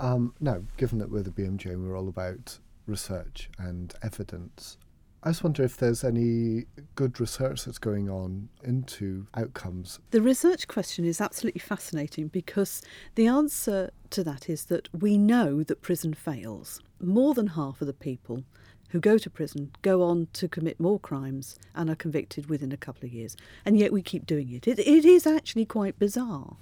Um, 0.00 0.34
now, 0.38 0.62
given 0.76 0.98
that 0.98 1.10
we're 1.10 1.22
the 1.22 1.30
BMJ 1.30 1.66
and 1.66 1.88
we're 1.88 1.96
all 1.96 2.08
about 2.08 2.58
research 2.86 3.48
and 3.58 3.94
evidence, 4.02 4.76
I 5.22 5.30
just 5.30 5.42
wonder 5.42 5.64
if 5.64 5.76
there's 5.76 6.04
any 6.04 6.66
good 6.94 7.18
research 7.18 7.64
that's 7.64 7.78
going 7.78 8.08
on 8.08 8.48
into 8.62 9.26
outcomes. 9.34 9.98
The 10.12 10.22
research 10.22 10.68
question 10.68 11.04
is 11.04 11.20
absolutely 11.20 11.58
fascinating 11.58 12.28
because 12.28 12.82
the 13.16 13.26
answer 13.26 13.90
to 14.10 14.22
that 14.22 14.48
is 14.48 14.66
that 14.66 14.88
we 14.94 15.18
know 15.18 15.64
that 15.64 15.82
prison 15.82 16.14
fails. 16.14 16.80
More 17.00 17.34
than 17.34 17.48
half 17.48 17.80
of 17.80 17.88
the 17.88 17.92
people 17.92 18.44
who 18.90 19.00
go 19.00 19.18
to 19.18 19.28
prison 19.28 19.72
go 19.82 20.02
on 20.02 20.28
to 20.34 20.48
commit 20.48 20.78
more 20.78 21.00
crimes 21.00 21.58
and 21.74 21.90
are 21.90 21.96
convicted 21.96 22.48
within 22.48 22.70
a 22.70 22.76
couple 22.76 23.04
of 23.04 23.12
years. 23.12 23.36
And 23.64 23.76
yet 23.76 23.92
we 23.92 24.02
keep 24.02 24.24
doing 24.24 24.52
it. 24.52 24.68
It, 24.68 24.78
it 24.78 25.04
is 25.04 25.26
actually 25.26 25.66
quite 25.66 25.98
bizarre. 25.98 26.56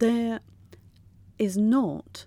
There 0.00 0.40
is 1.38 1.56
not 1.56 2.26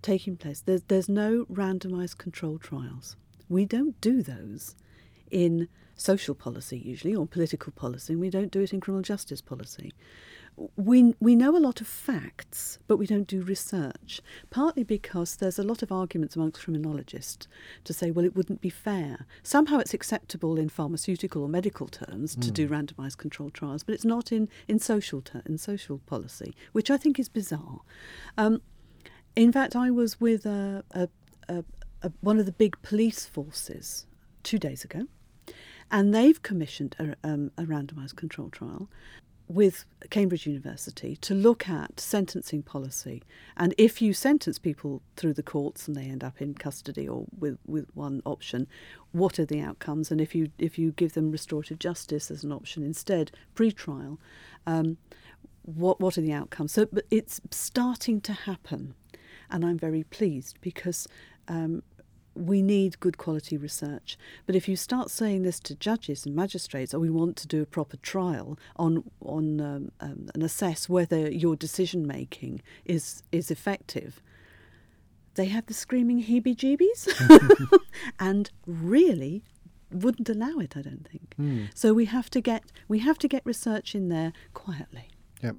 taking 0.00 0.36
place, 0.36 0.60
there's, 0.60 0.82
there's 0.84 1.08
no 1.08 1.44
randomised 1.44 2.16
controlled 2.18 2.62
trials. 2.62 3.16
We 3.48 3.66
don't 3.66 4.00
do 4.00 4.22
those 4.22 4.74
in 5.32 5.68
social 5.96 6.34
policy 6.34 6.78
usually 6.78 7.14
or 7.14 7.26
political 7.26 7.72
policy 7.72 8.12
and 8.12 8.20
we 8.20 8.30
don't 8.30 8.50
do 8.50 8.60
it 8.60 8.72
in 8.72 8.80
criminal 8.80 9.02
justice 9.02 9.40
policy 9.40 9.92
we 10.76 11.14
we 11.18 11.34
know 11.34 11.56
a 11.56 11.58
lot 11.58 11.80
of 11.80 11.86
facts 11.86 12.78
but 12.86 12.98
we 12.98 13.06
don't 13.06 13.26
do 13.26 13.40
research 13.42 14.20
partly 14.50 14.82
because 14.82 15.36
there's 15.36 15.58
a 15.58 15.62
lot 15.62 15.82
of 15.82 15.90
arguments 15.90 16.36
amongst 16.36 16.62
criminologists 16.62 17.48
to 17.84 17.92
say 17.92 18.10
well 18.10 18.24
it 18.24 18.36
wouldn't 18.36 18.60
be 18.60 18.68
fair 18.68 19.26
somehow 19.42 19.78
it's 19.78 19.94
acceptable 19.94 20.58
in 20.58 20.68
pharmaceutical 20.68 21.42
or 21.42 21.48
medical 21.48 21.88
terms 21.88 22.36
mm. 22.36 22.42
to 22.42 22.50
do 22.50 22.66
hmm. 22.66 22.74
randomized 22.74 23.16
controlled 23.16 23.54
trials 23.54 23.82
but 23.82 23.94
it's 23.94 24.04
not 24.04 24.30
in 24.30 24.48
in 24.68 24.78
social 24.78 25.22
ter- 25.22 25.42
in 25.46 25.56
social 25.56 25.98
policy 26.00 26.54
which 26.72 26.90
i 26.90 26.96
think 26.96 27.18
is 27.18 27.28
bizarre 27.28 27.80
um, 28.36 28.60
in 29.34 29.50
fact 29.52 29.74
i 29.74 29.90
was 29.90 30.20
with 30.20 30.44
a, 30.44 30.84
a, 30.90 31.08
a, 31.48 31.64
one 32.20 32.38
of 32.38 32.44
the 32.44 32.52
big 32.52 32.80
police 32.82 33.24
forces 33.24 34.06
two 34.42 34.58
days 34.58 34.84
ago 34.84 35.06
and 35.92 36.14
they've 36.14 36.42
commissioned 36.42 36.96
a, 36.98 37.14
um, 37.22 37.52
a 37.58 37.62
randomised 37.64 38.16
control 38.16 38.48
trial 38.48 38.88
with 39.46 39.84
Cambridge 40.08 40.46
University 40.46 41.16
to 41.16 41.34
look 41.34 41.68
at 41.68 42.00
sentencing 42.00 42.62
policy. 42.62 43.22
And 43.56 43.74
if 43.76 44.00
you 44.00 44.14
sentence 44.14 44.58
people 44.58 45.02
through 45.16 45.34
the 45.34 45.42
courts 45.42 45.86
and 45.86 45.94
they 45.94 46.06
end 46.06 46.24
up 46.24 46.40
in 46.40 46.54
custody 46.54 47.06
or 47.06 47.26
with, 47.38 47.58
with 47.66 47.86
one 47.92 48.22
option, 48.24 48.66
what 49.10 49.38
are 49.38 49.44
the 49.44 49.60
outcomes? 49.60 50.10
And 50.10 50.20
if 50.20 50.34
you 50.34 50.50
if 50.58 50.78
you 50.78 50.92
give 50.92 51.12
them 51.12 51.30
restorative 51.30 51.78
justice 51.78 52.30
as 52.30 52.44
an 52.44 52.52
option 52.52 52.82
instead, 52.82 53.30
pre-trial, 53.54 54.18
um, 54.66 54.96
what 55.62 56.00
what 56.00 56.16
are 56.16 56.22
the 56.22 56.32
outcomes? 56.32 56.72
So 56.72 56.88
it's 57.10 57.40
starting 57.50 58.22
to 58.22 58.32
happen, 58.32 58.94
and 59.50 59.66
I'm 59.66 59.78
very 59.78 60.04
pleased 60.04 60.56
because 60.62 61.06
um, 61.48 61.82
we 62.34 62.62
need 62.62 63.00
good 63.00 63.18
quality 63.18 63.56
research. 63.56 64.16
But 64.46 64.56
if 64.56 64.68
you 64.68 64.76
start 64.76 65.10
saying 65.10 65.42
this 65.42 65.60
to 65.60 65.74
judges 65.74 66.26
and 66.26 66.34
magistrates, 66.34 66.94
or 66.94 66.98
we 66.98 67.10
want 67.10 67.36
to 67.38 67.46
do 67.46 67.62
a 67.62 67.66
proper 67.66 67.96
trial 67.98 68.58
on 68.76 69.04
on 69.20 69.60
um, 69.60 69.92
um, 70.00 70.28
and 70.34 70.42
assess 70.42 70.88
whether 70.88 71.30
your 71.30 71.56
decision 71.56 72.06
making 72.06 72.62
is 72.84 73.22
is 73.32 73.50
effective, 73.50 74.22
they 75.34 75.46
have 75.46 75.66
the 75.66 75.74
screaming 75.74 76.24
heebie-jeebies, 76.24 77.80
and 78.18 78.50
really 78.66 79.42
wouldn't 79.90 80.28
allow 80.28 80.58
it. 80.58 80.76
I 80.76 80.82
don't 80.82 81.06
think. 81.08 81.34
Mm. 81.38 81.68
So 81.74 81.92
we 81.92 82.06
have 82.06 82.30
to 82.30 82.40
get 82.40 82.64
we 82.88 83.00
have 83.00 83.18
to 83.18 83.28
get 83.28 83.42
research 83.44 83.94
in 83.94 84.08
there 84.08 84.32
quietly. 84.54 85.08
Yep 85.42 85.56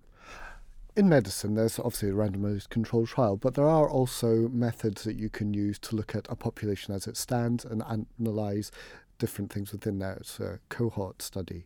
in 0.96 1.10
medicine, 1.10 1.56
there's 1.56 1.80
obviously 1.80 2.10
a 2.10 2.14
randomized 2.14 2.70
controlled 2.70 3.08
trial, 3.08 3.38
but 3.38 3.56
there 3.56 3.68
are 3.68 3.90
also 3.90 4.48
methods 4.50 5.04
that 5.04 5.16
you 5.16 5.30
can 5.30 5.54
use 5.54 5.80
to 5.80 5.96
look 5.96 6.16
at 6.16 6.28
a 6.30 6.36
population 6.36 6.94
as 6.94 7.08
it 7.08 7.18
stands 7.18 7.66
and 7.66 7.84
analyze 8.20 8.72
different 9.18 9.52
things 9.52 9.72
within 9.72 10.00
there. 10.00 10.14
It's 10.14 10.40
a 10.40 10.60
cohort 10.70 11.22
study. 11.22 11.66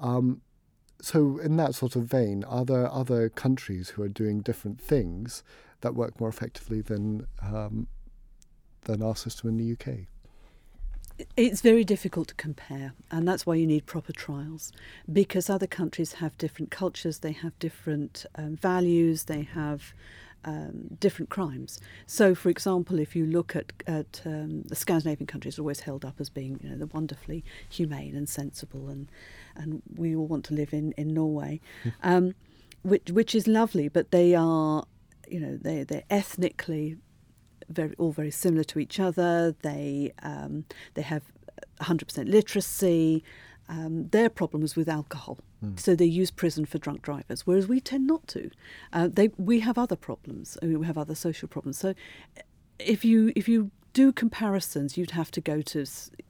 Um, 0.00 0.42
So, 1.02 1.38
in 1.38 1.56
that 1.58 1.74
sort 1.74 1.94
of 1.94 2.04
vein, 2.04 2.42
are 2.44 2.64
there 2.64 2.90
other 2.90 3.28
countries 3.28 3.90
who 3.90 4.02
are 4.02 4.08
doing 4.08 4.40
different 4.40 4.80
things 4.80 5.42
that 5.82 5.94
work 5.94 6.18
more 6.18 6.30
effectively 6.30 6.80
than 6.80 7.26
um, 7.42 7.86
than 8.84 9.02
our 9.02 9.14
system 9.14 9.50
in 9.50 9.56
the 9.58 9.72
UK? 9.72 10.06
It's 11.36 11.62
very 11.62 11.84
difficult 11.84 12.28
to 12.28 12.34
compare, 12.34 12.92
and 13.10 13.26
that's 13.26 13.46
why 13.46 13.54
you 13.54 13.66
need 13.66 13.86
proper 13.86 14.12
trials 14.12 14.72
because 15.10 15.48
other 15.48 15.66
countries 15.66 16.14
have 16.14 16.36
different 16.36 16.70
cultures, 16.70 17.20
they 17.20 17.32
have 17.32 17.58
different 17.58 18.26
um, 18.34 18.56
values, 18.56 19.24
they 19.24 19.42
have 19.42 19.94
um, 20.44 20.96
different 21.00 21.28
crimes. 21.28 21.80
So, 22.06 22.34
for 22.34 22.48
example, 22.50 22.98
if 22.98 23.16
you 23.16 23.26
look 23.26 23.56
at, 23.56 23.72
at 23.86 24.22
um, 24.24 24.62
the 24.62 24.76
Scandinavian 24.76 25.26
countries, 25.26 25.58
are 25.58 25.62
always 25.62 25.80
held 25.80 26.04
up 26.04 26.20
as 26.20 26.30
being 26.30 26.60
you 26.62 26.70
know, 26.70 26.76
the 26.76 26.86
wonderfully 26.86 27.44
humane 27.68 28.14
and 28.14 28.28
sensible, 28.28 28.88
and, 28.88 29.10
and 29.54 29.82
we 29.94 30.14
all 30.14 30.26
want 30.26 30.44
to 30.46 30.54
live 30.54 30.72
in, 30.72 30.92
in 30.92 31.12
Norway, 31.14 31.60
um, 32.02 32.34
which, 32.82 33.10
which 33.10 33.34
is 33.34 33.48
lovely, 33.48 33.88
but 33.88 34.10
they 34.10 34.34
are, 34.34 34.84
you 35.28 35.40
know, 35.40 35.56
they, 35.56 35.82
they're 35.82 36.04
ethnically 36.10 36.96
very 37.68 37.94
all 37.98 38.12
very 38.12 38.30
similar 38.30 38.64
to 38.64 38.78
each 38.78 39.00
other. 39.00 39.54
They 39.62 40.12
um, 40.22 40.64
they 40.94 41.02
have 41.02 41.22
100% 41.80 42.30
literacy. 42.30 43.24
Um, 43.68 44.08
their 44.08 44.28
problem 44.30 44.62
is 44.62 44.76
with 44.76 44.88
alcohol, 44.88 45.38
mm. 45.64 45.78
so 45.78 45.96
they 45.96 46.04
use 46.04 46.30
prison 46.30 46.66
for 46.66 46.78
drunk 46.78 47.02
drivers, 47.02 47.46
whereas 47.46 47.66
we 47.66 47.80
tend 47.80 48.06
not 48.06 48.26
to. 48.28 48.50
Uh, 48.92 49.08
they 49.12 49.30
we 49.36 49.60
have 49.60 49.76
other 49.76 49.96
problems. 49.96 50.56
I 50.62 50.66
mean, 50.66 50.78
we 50.78 50.86
have 50.86 50.98
other 50.98 51.16
social 51.16 51.48
problems. 51.48 51.78
So 51.78 51.94
if 52.78 53.04
you 53.04 53.32
if 53.34 53.48
you 53.48 53.72
do 53.92 54.12
comparisons, 54.12 54.96
you'd 54.96 55.12
have 55.12 55.32
to 55.32 55.40
go 55.40 55.62
to 55.62 55.84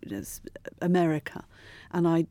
you 0.07 0.17
know, 0.17 0.23
America, 0.81 1.45
and 1.93 2.09
I 2.09 2.27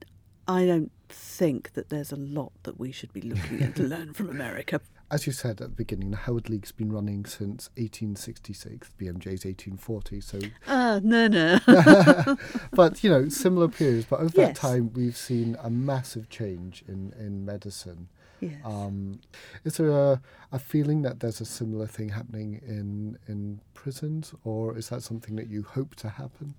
I 0.48 0.66
don't 0.66 0.92
think 1.08 1.74
that 1.74 1.90
there's 1.90 2.12
a 2.12 2.16
lot 2.16 2.52
that 2.64 2.80
we 2.80 2.92
should 2.92 3.14
be 3.14 3.22
looking 3.22 3.62
at 3.62 3.76
to 3.76 3.84
learn 3.88 4.14
from 4.14 4.30
America 4.30 4.82
as 5.12 5.28
you 5.28 5.34
said 5.34 5.62
at 5.62 5.70
the 5.70 5.76
beginning, 5.76 6.12
the 6.12 6.18
Howard 6.18 6.50
League's 6.50 6.72
been 6.72 6.92
running 6.92 7.26
since 7.26 7.70
1866. 7.76 8.92
BMJ's 9.00 9.46
1840. 9.46 10.22
So, 10.22 10.40
ah, 10.68 10.94
uh, 10.94 11.00
no, 11.04 11.28
no. 11.28 12.38
but 12.74 13.04
you 13.04 13.10
know, 13.10 13.30
similar 13.30 13.68
periods. 13.68 14.08
But 14.10 14.20
over 14.20 14.34
yes. 14.36 14.48
that 14.48 14.56
time, 14.56 14.92
we've 14.94 15.18
seen 15.18 15.58
a 15.62 15.70
massive 15.70 16.30
change 16.30 16.84
in 16.88 17.14
in 17.20 17.46
medicine. 17.46 18.10
Yes. 18.42 18.54
Um, 18.66 19.22
is 19.64 19.78
there 19.78 19.90
a, 19.90 20.22
a 20.52 20.60
feeling 20.60 21.02
that 21.04 21.20
there's 21.20 21.40
a 21.40 21.46
similar 21.46 21.88
thing 21.88 22.10
happening 22.10 22.62
in 22.66 23.18
in 23.28 23.62
prisons, 23.74 24.34
or 24.44 24.78
is 24.78 24.90
that 24.90 25.04
something 25.04 25.36
that 25.36 25.48
you 25.48 25.64
hope 25.64 25.96
to 25.96 26.10
happen? 26.10 26.56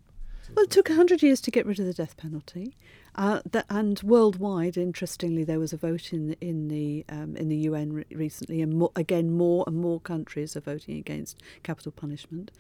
Well, 0.55 0.65
it 0.65 0.71
took 0.71 0.89
100 0.89 1.23
years 1.23 1.41
to 1.43 1.51
get 1.51 1.67
rid 1.67 1.81
of 1.81 1.87
the 1.87 1.93
death 1.93 2.17
penalty. 2.17 2.77
Uh, 3.15 3.41
and 3.71 4.01
worldwide, 4.03 4.77
interestingly, 4.77 5.43
there 5.43 5.59
was 5.59 5.73
a 5.73 5.77
vote 5.77 6.13
in, 6.13 6.35
in, 6.41 6.69
the, 6.69 7.05
um, 7.09 7.35
in 7.37 7.49
the 7.49 7.57
UN 7.57 7.93
re- 7.93 8.05
recently, 8.13 8.61
and 8.61 8.79
mo- 8.79 8.93
again, 8.95 9.33
more 9.33 9.65
and 9.67 9.77
more 9.77 10.01
countries 10.01 10.57
are 10.57 10.61
voting 10.61 10.99
against 10.99 11.41
capital 11.63 11.93
punishment. 11.93 12.51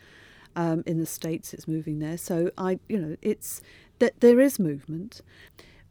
Um, 0.54 0.82
in 0.86 0.98
the 0.98 1.06
States, 1.06 1.52
it's 1.52 1.68
moving 1.68 1.98
there. 1.98 2.16
So, 2.16 2.50
I, 2.56 2.78
you 2.88 2.98
know, 2.98 3.16
it's 3.20 3.60
that 3.98 4.20
there 4.20 4.40
is 4.40 4.58
movement. 4.58 5.20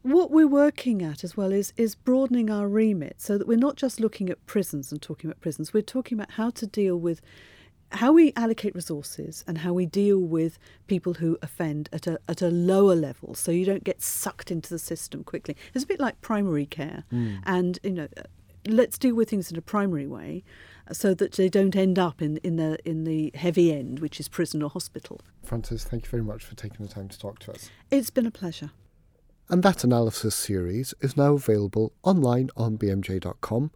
What 0.02 0.32
we're 0.32 0.48
working 0.48 1.02
at 1.02 1.22
as 1.22 1.36
well 1.36 1.52
is, 1.52 1.72
is 1.76 1.94
broadening 1.94 2.50
our 2.50 2.68
remit 2.68 3.20
so 3.20 3.38
that 3.38 3.46
we're 3.46 3.56
not 3.56 3.76
just 3.76 4.00
looking 4.00 4.28
at 4.28 4.44
prisons 4.46 4.90
and 4.90 5.00
talking 5.00 5.30
about 5.30 5.40
prisons, 5.40 5.72
we're 5.72 5.82
talking 5.82 6.18
about 6.18 6.32
how 6.32 6.50
to 6.50 6.66
deal 6.66 6.96
with 6.96 7.20
how 7.92 8.12
we 8.12 8.32
allocate 8.34 8.74
resources 8.74 9.44
and 9.46 9.58
how 9.58 9.72
we 9.72 9.86
deal 9.86 10.18
with 10.18 10.58
people 10.86 11.14
who 11.14 11.38
offend 11.42 11.88
at 11.92 12.06
a, 12.06 12.18
at 12.28 12.42
a 12.42 12.48
lower 12.48 12.94
level 12.94 13.34
so 13.34 13.50
you 13.50 13.64
don't 13.64 13.84
get 13.84 14.02
sucked 14.02 14.50
into 14.50 14.70
the 14.70 14.78
system 14.78 15.24
quickly. 15.24 15.56
It's 15.74 15.84
a 15.84 15.86
bit 15.86 16.00
like 16.00 16.20
primary 16.20 16.66
care. 16.66 17.04
Mm. 17.12 17.40
And, 17.44 17.78
you 17.82 17.90
know, 17.90 18.08
let's 18.66 18.98
deal 18.98 19.14
with 19.14 19.30
things 19.30 19.50
in 19.50 19.56
a 19.56 19.62
primary 19.62 20.06
way 20.06 20.42
so 20.92 21.14
that 21.14 21.32
they 21.32 21.48
don't 21.48 21.76
end 21.76 21.98
up 21.98 22.20
in, 22.20 22.38
in, 22.38 22.56
the, 22.56 22.78
in 22.84 23.04
the 23.04 23.32
heavy 23.34 23.72
end, 23.72 24.00
which 24.00 24.20
is 24.20 24.28
prison 24.28 24.62
or 24.62 24.70
hospital. 24.70 25.20
Frances, 25.42 25.84
thank 25.84 26.04
you 26.04 26.10
very 26.10 26.22
much 26.22 26.44
for 26.44 26.54
taking 26.54 26.84
the 26.86 26.92
time 26.92 27.08
to 27.08 27.18
talk 27.18 27.38
to 27.40 27.52
us. 27.52 27.70
It's 27.90 28.10
been 28.10 28.26
a 28.26 28.30
pleasure. 28.30 28.70
And 29.48 29.62
that 29.62 29.84
analysis 29.84 30.34
series 30.34 30.92
is 31.00 31.16
now 31.16 31.34
available 31.34 31.92
online 32.02 32.50
on 32.56 32.76
bmj.com. 32.78 33.70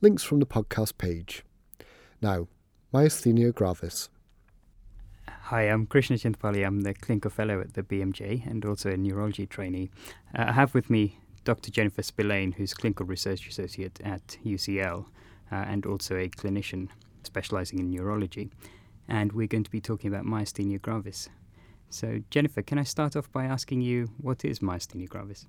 Links 0.00 0.22
from 0.22 0.38
the 0.38 0.46
podcast 0.46 0.98
page. 0.98 1.44
Now, 2.22 2.46
myasthenia 2.96 3.54
gravis. 3.54 4.08
Hi, 5.50 5.64
I'm 5.64 5.84
Krishna 5.84 6.16
Chinthapalli. 6.16 6.66
I'm 6.66 6.80
the 6.80 6.94
clinical 6.94 7.30
fellow 7.30 7.60
at 7.60 7.74
the 7.74 7.82
BMJ 7.82 8.46
and 8.50 8.64
also 8.64 8.90
a 8.90 8.96
neurology 8.96 9.46
trainee. 9.46 9.90
Uh, 10.34 10.46
I 10.48 10.52
have 10.52 10.72
with 10.72 10.88
me 10.88 11.18
Dr. 11.44 11.70
Jennifer 11.70 12.02
Spillane, 12.02 12.52
who's 12.52 12.72
clinical 12.72 13.04
research 13.04 13.46
associate 13.48 14.00
at 14.02 14.38
UCL 14.46 15.04
uh, 15.52 15.54
and 15.54 15.84
also 15.84 16.16
a 16.16 16.30
clinician 16.30 16.88
specializing 17.22 17.80
in 17.80 17.90
neurology. 17.90 18.48
And 19.08 19.30
we're 19.32 19.46
going 19.46 19.64
to 19.64 19.70
be 19.70 19.82
talking 19.82 20.10
about 20.10 20.24
myasthenia 20.24 20.80
gravis. 20.80 21.28
So, 21.90 22.22
Jennifer, 22.30 22.62
can 22.62 22.78
I 22.78 22.84
start 22.84 23.14
off 23.14 23.30
by 23.30 23.44
asking 23.44 23.82
you 23.82 24.08
what 24.22 24.42
is 24.42 24.60
myasthenia 24.60 25.10
gravis? 25.10 25.46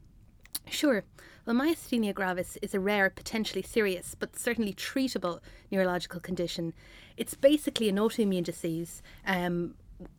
Sure. 0.70 1.04
Well, 1.46 1.56
myasthenia 1.56 2.14
gravis 2.14 2.58
is 2.62 2.74
a 2.74 2.80
rare, 2.80 3.10
potentially 3.10 3.62
serious, 3.62 4.16
but 4.16 4.38
certainly 4.38 4.74
treatable 4.74 5.40
neurological 5.72 6.20
condition. 6.20 6.74
It's 7.16 7.36
basically 7.36 7.88
an 7.88 7.96
autoimmune 7.96 8.44
disease 8.44 9.02
um, 9.26 9.76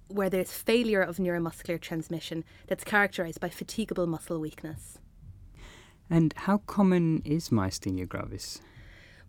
where 0.08 0.30
there's 0.30 0.52
failure 0.52 1.02
of 1.02 1.18
neuromuscular 1.18 1.80
transmission 1.80 2.44
that's 2.66 2.82
characterized 2.82 3.40
by 3.40 3.50
fatigable 3.50 4.08
muscle 4.08 4.40
weakness. 4.40 4.98
And 6.08 6.32
how 6.34 6.58
common 6.58 7.20
is 7.24 7.50
myasthenia 7.50 8.08
gravis? 8.08 8.60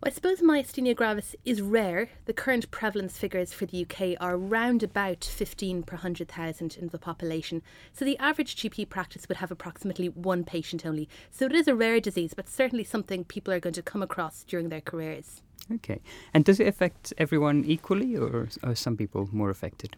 Well, 0.02 0.10
I 0.10 0.14
suppose 0.14 0.40
myasthenia 0.40 0.96
gravis 0.96 1.36
is 1.44 1.60
rare. 1.60 2.08
The 2.24 2.32
current 2.32 2.70
prevalence 2.70 3.18
figures 3.18 3.52
for 3.52 3.66
the 3.66 3.82
UK 3.82 4.16
are 4.18 4.34
around 4.34 4.82
about 4.82 5.22
15 5.22 5.82
per 5.82 5.96
100,000 5.96 6.78
in 6.78 6.88
the 6.88 6.98
population. 6.98 7.60
So 7.92 8.06
the 8.06 8.16
average 8.16 8.56
GP 8.56 8.88
practice 8.88 9.28
would 9.28 9.36
have 9.36 9.50
approximately 9.50 10.08
one 10.08 10.42
patient 10.42 10.86
only. 10.86 11.06
So 11.30 11.44
it 11.44 11.52
is 11.52 11.68
a 11.68 11.74
rare 11.74 12.00
disease, 12.00 12.32
but 12.32 12.48
certainly 12.48 12.82
something 12.82 13.24
people 13.24 13.52
are 13.52 13.60
going 13.60 13.74
to 13.74 13.82
come 13.82 14.02
across 14.02 14.42
during 14.42 14.70
their 14.70 14.80
careers. 14.80 15.42
Okay. 15.70 16.00
And 16.32 16.46
does 16.46 16.60
it 16.60 16.66
affect 16.66 17.12
everyone 17.18 17.66
equally, 17.66 18.16
or 18.16 18.48
are 18.62 18.74
some 18.74 18.96
people 18.96 19.28
more 19.32 19.50
affected? 19.50 19.96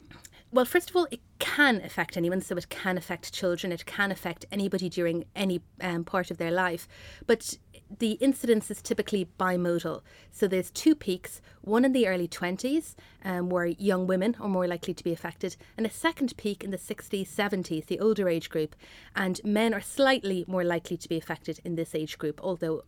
Well, 0.51 0.67
first 0.67 0.91
of 0.91 0.97
all, 0.97 1.07
it 1.11 1.21
can 1.39 1.81
affect 1.81 2.17
anyone, 2.17 2.43
so 2.43 2.57
it 2.57 2.69
can 2.69 2.99
affect 2.99 3.33
children, 3.33 3.73
it 3.73 3.87
can 3.87 4.13
affect 4.13 4.45
anybody 4.53 4.91
during 4.91 5.25
any 5.35 5.63
um, 5.81 6.05
part 6.05 6.31
of 6.31 6.37
their 6.37 6.51
life. 6.51 6.87
But 7.27 7.57
the 7.99 8.13
incidence 8.13 8.71
is 8.71 8.83
typically 8.83 9.29
bimodal. 9.39 10.03
So 10.31 10.47
there's 10.47 10.71
two 10.71 10.95
peaks, 10.95 11.41
one 11.61 11.85
in 11.85 11.93
the 11.93 12.07
early 12.09 12.29
20s, 12.29 12.95
um, 13.25 13.49
where 13.49 13.67
young 13.67 14.07
women 14.07 14.37
are 14.41 14.49
more 14.49 14.67
likely 14.67 14.95
to 14.95 15.05
be 15.05 15.13
affected, 15.13 15.57
and 15.77 15.87
a 15.87 15.91
second 15.91 16.37
peak 16.37 16.65
in 16.65 16.71
the 16.71 16.79
60s, 16.79 17.29
70s, 17.29 17.87
the 17.87 18.01
older 18.01 18.29
age 18.29 18.49
group. 18.49 18.75
And 19.15 19.41
men 19.45 19.75
are 19.75 19.81
slightly 19.81 20.45
more 20.47 20.65
likely 20.65 20.97
to 20.97 21.09
be 21.09 21.17
affected 21.17 21.61
in 21.65 21.75
this 21.75 21.95
age 21.95 22.19
group, 22.19 22.41
although 22.43 22.85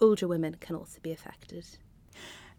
older 0.00 0.28
women 0.28 0.56
can 0.60 0.76
also 0.76 0.98
be 1.02 1.12
affected. 1.12 1.66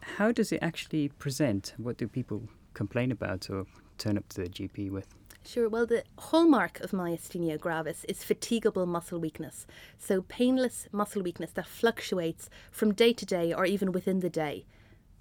How 0.01 0.31
does 0.31 0.51
it 0.51 0.59
actually 0.61 1.09
present? 1.09 1.73
What 1.77 1.97
do 1.97 2.07
people 2.07 2.43
complain 2.73 3.11
about 3.11 3.49
or 3.49 3.65
turn 3.97 4.17
up 4.17 4.27
to 4.29 4.43
the 4.43 4.49
GP 4.49 4.91
with? 4.91 5.18
Sure. 5.43 5.67
Well, 5.69 5.85
the 5.85 6.03
hallmark 6.17 6.79
of 6.81 6.91
myasthenia 6.91 7.59
gravis 7.59 8.05
is 8.05 8.23
fatigable 8.23 8.87
muscle 8.87 9.19
weakness. 9.19 9.65
So, 9.97 10.21
painless 10.21 10.87
muscle 10.91 11.21
weakness 11.23 11.51
that 11.53 11.67
fluctuates 11.67 12.49
from 12.71 12.93
day 12.93 13.13
to 13.13 13.25
day 13.25 13.53
or 13.53 13.65
even 13.65 13.91
within 13.91 14.19
the 14.19 14.29
day. 14.29 14.65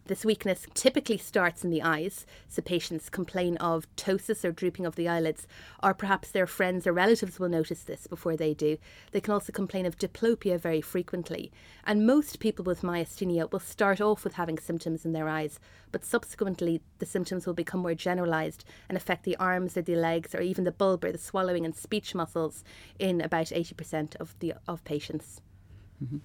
This 0.09 0.25
weakness 0.25 0.67
typically 0.73 1.19
starts 1.19 1.65
in 1.65 1.71
the 1.71 1.83
eyes, 1.83 2.25
so 2.49 2.63
patients 2.63 3.11
complain 3.11 3.59
of 3.59 3.87
ptosis 3.95 4.43
or 4.43 4.53
drooping 4.53 4.87
of 4.87 4.97
the 4.97 5.07
eyelids, 5.07 5.47
or 5.83 5.93
perhaps 5.93 6.31
their 6.31 6.47
friends 6.47 6.87
or 6.87 6.95
relatives 6.95 7.39
will 7.39 7.51
notice 7.51 7.83
this 7.83 8.07
before 8.07 8.35
they 8.35 8.55
do. 8.55 8.79
They 9.13 9.21
can 9.21 9.35
also 9.35 9.53
complain 9.53 9.85
of 9.85 9.99
diplopia 9.99 10.59
very 10.59 10.81
frequently. 10.81 11.53
And 11.85 12.07
most 12.07 12.41
people 12.41 12.65
with 12.65 12.81
myasthenia 12.81 13.53
will 13.53 13.61
start 13.61 14.01
off 14.01 14.25
with 14.25 14.33
having 14.33 14.59
symptoms 14.59 15.05
in 15.05 15.13
their 15.13 15.29
eyes, 15.29 15.61
but 15.93 16.07
subsequently 16.07 16.81
the 17.01 17.07
symptoms 17.07 17.47
will 17.47 17.53
become 17.53 17.81
more 17.81 17.95
generalized 17.95 18.65
and 18.89 18.97
affect 18.97 19.25
the 19.25 19.37
arms 19.37 19.77
or 19.77 19.83
the 19.83 19.95
legs 19.95 20.35
or 20.35 20.41
even 20.41 20.65
the 20.65 20.73
bulbar, 20.73 21.13
the 21.13 21.19
swallowing 21.19 21.67
and 21.67 21.77
speech 21.77 22.15
muscles 22.15 22.65
in 22.99 23.21
about 23.21 23.49
80% 23.49 24.17
of 24.17 24.35
the 24.39 24.55
of 24.67 24.83
patients. 24.85 25.43
Mm-hmm. 26.03 26.17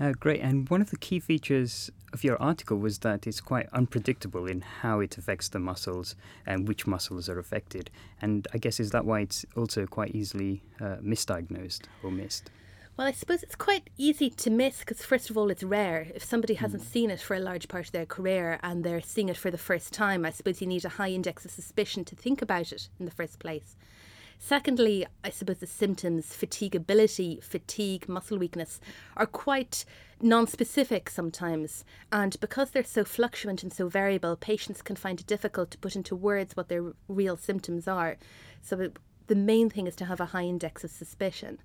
Uh, 0.00 0.12
great. 0.12 0.40
And 0.40 0.68
one 0.68 0.80
of 0.80 0.90
the 0.90 0.96
key 0.96 1.18
features 1.18 1.90
of 2.12 2.24
your 2.24 2.40
article 2.40 2.78
was 2.78 2.98
that 3.00 3.26
it's 3.26 3.40
quite 3.40 3.68
unpredictable 3.72 4.46
in 4.46 4.60
how 4.60 5.00
it 5.00 5.18
affects 5.18 5.48
the 5.48 5.58
muscles 5.58 6.14
and 6.46 6.68
which 6.68 6.86
muscles 6.86 7.28
are 7.28 7.38
affected. 7.38 7.90
And 8.22 8.46
I 8.54 8.58
guess 8.58 8.80
is 8.80 8.90
that 8.92 9.04
why 9.04 9.20
it's 9.20 9.44
also 9.56 9.86
quite 9.86 10.14
easily 10.14 10.62
uh, 10.80 10.96
misdiagnosed 11.02 11.82
or 12.02 12.10
missed? 12.10 12.50
Well, 12.96 13.06
I 13.06 13.12
suppose 13.12 13.44
it's 13.44 13.54
quite 13.54 13.90
easy 13.96 14.28
to 14.28 14.50
miss 14.50 14.80
because, 14.80 15.04
first 15.04 15.30
of 15.30 15.38
all, 15.38 15.50
it's 15.50 15.62
rare. 15.62 16.08
If 16.14 16.24
somebody 16.24 16.54
hasn't 16.54 16.82
mm. 16.82 16.86
seen 16.86 17.10
it 17.10 17.20
for 17.20 17.36
a 17.36 17.40
large 17.40 17.68
part 17.68 17.86
of 17.86 17.92
their 17.92 18.06
career 18.06 18.58
and 18.62 18.82
they're 18.82 19.00
seeing 19.00 19.28
it 19.28 19.36
for 19.36 19.52
the 19.52 19.58
first 19.58 19.92
time, 19.92 20.24
I 20.24 20.30
suppose 20.30 20.60
you 20.60 20.66
need 20.66 20.84
a 20.84 20.88
high 20.88 21.10
index 21.10 21.44
of 21.44 21.52
suspicion 21.52 22.04
to 22.06 22.16
think 22.16 22.42
about 22.42 22.72
it 22.72 22.88
in 22.98 23.04
the 23.04 23.12
first 23.12 23.38
place. 23.38 23.76
Secondly, 24.38 25.04
I 25.24 25.30
suppose 25.30 25.58
the 25.58 25.66
symptoms, 25.66 26.26
fatigability, 26.26 27.42
fatigue, 27.42 28.08
muscle 28.08 28.38
weakness, 28.38 28.80
are 29.16 29.26
quite 29.26 29.84
non-specific 30.22 31.10
sometimes. 31.10 31.84
And 32.12 32.38
because 32.40 32.70
they're 32.70 32.84
so 32.84 33.04
fluctuant 33.04 33.62
and 33.62 33.72
so 33.72 33.88
variable 33.88 34.36
patients 34.36 34.80
can 34.80 34.96
find 34.96 35.20
it 35.20 35.26
difficult 35.26 35.70
to 35.72 35.78
put 35.78 35.96
into 35.96 36.14
words 36.14 36.56
what 36.56 36.68
their 36.68 36.92
real 37.08 37.36
symptoms 37.36 37.88
are. 37.88 38.16
So 38.62 38.90
the 39.26 39.34
main 39.34 39.70
thing 39.70 39.86
is 39.86 39.96
to 39.96 40.04
have 40.04 40.20
a 40.20 40.26
high 40.26 40.44
index 40.44 40.84
of 40.84 40.90
suspicion. 40.90 41.58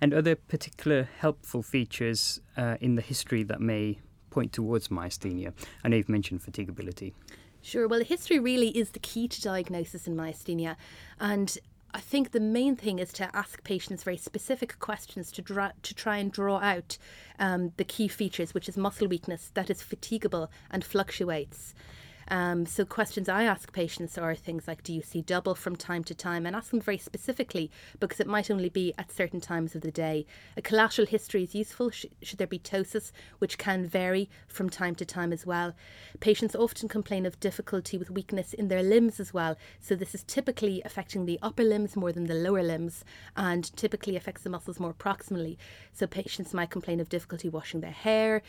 And 0.00 0.12
are 0.12 0.22
there 0.22 0.36
particular 0.36 1.08
helpful 1.18 1.62
features 1.62 2.40
uh, 2.56 2.76
in 2.80 2.96
the 2.96 3.02
history 3.02 3.42
that 3.44 3.60
may 3.60 3.98
point 4.30 4.52
towards 4.52 4.88
myasthenia? 4.88 5.52
I 5.84 5.88
know 5.88 5.96
you've 5.96 6.08
mentioned 6.08 6.42
fatigability 6.42 7.12
Sure. 7.64 7.88
Well, 7.88 8.00
history 8.00 8.38
really 8.38 8.68
is 8.76 8.90
the 8.90 8.98
key 8.98 9.26
to 9.26 9.40
diagnosis 9.40 10.06
in 10.06 10.14
myasthenia. 10.14 10.76
And 11.18 11.56
I 11.94 12.00
think 12.00 12.32
the 12.32 12.40
main 12.40 12.74
thing 12.74 12.98
is 12.98 13.12
to 13.14 13.30
ask 13.36 13.62
patients 13.62 14.02
very 14.02 14.16
specific 14.16 14.80
questions 14.80 15.30
to 15.30 15.42
draw, 15.42 15.70
to 15.80 15.94
try 15.94 16.16
and 16.16 16.32
draw 16.32 16.58
out 16.58 16.98
um, 17.38 17.70
the 17.76 17.84
key 17.84 18.08
features, 18.08 18.52
which 18.52 18.68
is 18.68 18.76
muscle 18.76 19.06
weakness 19.06 19.52
that 19.54 19.70
is 19.70 19.80
fatigable 19.80 20.48
and 20.72 20.84
fluctuates. 20.84 21.72
Um, 22.28 22.66
so 22.66 22.84
questions 22.84 23.28
I 23.28 23.44
ask 23.44 23.72
patients 23.72 24.16
are 24.18 24.34
things 24.34 24.66
like, 24.66 24.82
do 24.82 24.92
you 24.92 25.02
see 25.02 25.22
double 25.22 25.54
from 25.54 25.76
time 25.76 26.04
to 26.04 26.14
time? 26.14 26.46
And 26.46 26.56
ask 26.56 26.70
them 26.70 26.80
very 26.80 26.98
specifically 26.98 27.70
because 28.00 28.20
it 28.20 28.26
might 28.26 28.50
only 28.50 28.68
be 28.68 28.94
at 28.98 29.12
certain 29.12 29.40
times 29.40 29.74
of 29.74 29.82
the 29.82 29.90
day. 29.90 30.26
A 30.56 30.62
collateral 30.62 31.06
history 31.06 31.42
is 31.42 31.54
useful. 31.54 31.90
Sh- 31.90 32.06
should 32.22 32.38
there 32.38 32.46
be 32.46 32.58
ptosis, 32.58 33.12
which 33.38 33.58
can 33.58 33.86
vary 33.86 34.30
from 34.48 34.70
time 34.70 34.94
to 34.96 35.04
time 35.04 35.32
as 35.32 35.44
well? 35.46 35.74
Patients 36.20 36.56
often 36.56 36.88
complain 36.88 37.26
of 37.26 37.40
difficulty 37.40 37.98
with 37.98 38.10
weakness 38.10 38.52
in 38.54 38.68
their 38.68 38.82
limbs 38.82 39.20
as 39.20 39.34
well. 39.34 39.56
So 39.80 39.94
this 39.94 40.14
is 40.14 40.24
typically 40.24 40.82
affecting 40.84 41.26
the 41.26 41.38
upper 41.42 41.64
limbs 41.64 41.96
more 41.96 42.12
than 42.12 42.26
the 42.26 42.34
lower 42.34 42.62
limbs 42.62 43.04
and 43.36 43.74
typically 43.76 44.16
affects 44.16 44.42
the 44.42 44.50
muscles 44.50 44.80
more 44.80 44.94
proximally. 44.94 45.56
So 45.92 46.06
patients 46.06 46.54
might 46.54 46.70
complain 46.70 47.00
of 47.00 47.08
difficulty 47.08 47.48
washing 47.48 47.80
their 47.80 47.90
hair, 47.90 48.42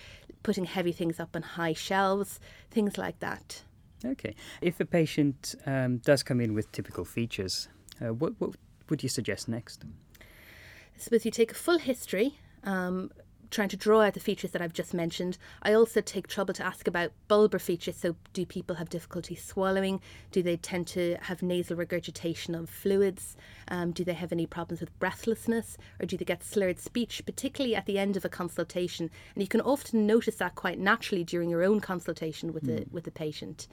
putting 0.44 0.66
heavy 0.66 0.92
things 0.92 1.20
up 1.20 1.36
on 1.36 1.42
high 1.42 1.74
shelves, 1.74 2.40
things 2.72 2.98
like 2.98 3.20
that. 3.20 3.64
Okay. 4.06 4.36
If 4.62 4.80
a 4.80 4.86
patient 4.86 5.56
um, 5.66 5.98
does 5.98 6.24
come 6.24 6.42
in 6.42 6.54
with 6.54 6.72
typical 6.72 7.06
features, 7.06 7.68
uh, 8.02 8.14
what, 8.14 8.34
what 8.40 8.52
would 8.90 9.04
you 9.04 9.10
suggest 9.10 9.48
next? 9.48 9.84
I 10.20 11.00
suppose 11.00 11.26
you 11.26 11.32
take 11.32 11.52
a 11.52 11.56
full 11.56 11.80
history, 11.80 12.40
um, 12.64 13.12
trying 13.56 13.70
to 13.70 13.78
draw 13.78 14.02
out 14.02 14.14
the 14.14 14.20
features 14.20 14.52
that 14.52 14.62
I've 14.62 14.74
just 14.74 14.94
mentioned. 14.94 15.38
I 15.64 15.74
also 15.74 16.02
take 16.02 16.28
trouble 16.28 16.54
to 16.56 16.66
ask 16.66 16.88
about 16.88 17.14
bulbar 17.30 17.62
features. 17.62 17.96
So, 17.96 18.16
do 18.34 18.46
people 18.46 18.76
have 18.76 18.90
difficulty 18.90 19.34
swallowing? 19.36 20.02
Do 20.32 20.44
they 20.44 20.58
tend 20.58 20.88
to 20.88 21.16
have 21.22 21.42
nasal 21.42 21.78
regurgitation 21.78 22.54
of 22.54 22.70
fluids? 22.70 23.38
Um, 23.70 23.92
do 23.94 24.04
they 24.04 24.14
have 24.14 24.34
any 24.34 24.46
problems 24.46 24.82
with 24.82 24.98
breathlessness? 25.00 25.78
Or 26.02 26.06
do 26.06 26.18
they 26.18 26.26
get 26.26 26.44
slurred 26.44 26.80
speech, 26.80 27.24
particularly 27.26 27.76
at 27.76 27.86
the 27.86 27.98
end 27.98 28.18
of 28.18 28.26
a 28.26 28.30
consultation? 28.30 29.10
And 29.34 29.42
you 29.42 29.48
can 29.48 29.62
often 29.62 30.06
notice 30.06 30.36
that 30.36 30.56
quite 30.56 30.78
naturally 30.78 31.24
during 31.24 31.50
your 31.50 31.64
own 31.64 31.80
consultation 31.80 32.52
with, 32.54 32.64
mm. 32.64 32.78
the, 32.78 32.86
with 32.92 33.06
the 33.06 33.12
patient. 33.12 33.68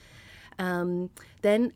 Um, 0.58 1.10
then 1.42 1.72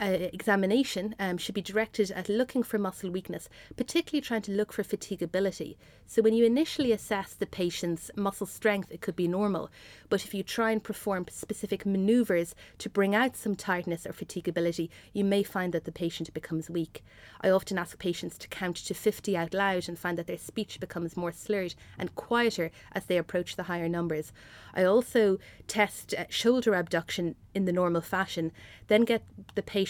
uh, 0.00 0.28
examination 0.32 1.14
um, 1.18 1.36
should 1.36 1.54
be 1.54 1.60
directed 1.60 2.10
at 2.12 2.28
looking 2.28 2.62
for 2.62 2.78
muscle 2.78 3.10
weakness, 3.10 3.48
particularly 3.76 4.22
trying 4.22 4.42
to 4.42 4.52
look 4.52 4.72
for 4.72 4.82
fatigability. 4.82 5.76
So, 6.06 6.22
when 6.22 6.34
you 6.34 6.44
initially 6.44 6.90
assess 6.90 7.34
the 7.34 7.46
patient's 7.46 8.10
muscle 8.16 8.46
strength, 8.46 8.90
it 8.90 9.00
could 9.00 9.14
be 9.14 9.28
normal. 9.28 9.70
But 10.08 10.24
if 10.24 10.34
you 10.34 10.42
try 10.42 10.70
and 10.70 10.82
perform 10.82 11.26
specific 11.30 11.84
maneuvers 11.84 12.54
to 12.78 12.88
bring 12.88 13.14
out 13.14 13.36
some 13.36 13.54
tiredness 13.54 14.06
or 14.06 14.12
fatigability, 14.12 14.88
you 15.12 15.22
may 15.22 15.42
find 15.42 15.72
that 15.74 15.84
the 15.84 15.92
patient 15.92 16.32
becomes 16.32 16.70
weak. 16.70 17.04
I 17.42 17.50
often 17.50 17.78
ask 17.78 17.98
patients 17.98 18.38
to 18.38 18.48
count 18.48 18.76
to 18.76 18.94
50 18.94 19.36
out 19.36 19.54
loud 19.54 19.88
and 19.88 19.98
find 19.98 20.18
that 20.18 20.26
their 20.26 20.38
speech 20.38 20.80
becomes 20.80 21.16
more 21.16 21.32
slurred 21.32 21.74
and 21.98 22.14
quieter 22.14 22.70
as 22.92 23.04
they 23.04 23.18
approach 23.18 23.56
the 23.56 23.64
higher 23.64 23.88
numbers. 23.88 24.32
I 24.74 24.84
also 24.84 25.38
test 25.68 26.14
uh, 26.14 26.24
shoulder 26.28 26.74
abduction 26.74 27.36
in 27.54 27.64
the 27.64 27.72
normal 27.72 28.00
fashion, 28.00 28.52
then 28.88 29.02
get 29.02 29.22
the 29.54 29.62
patient 29.62 29.89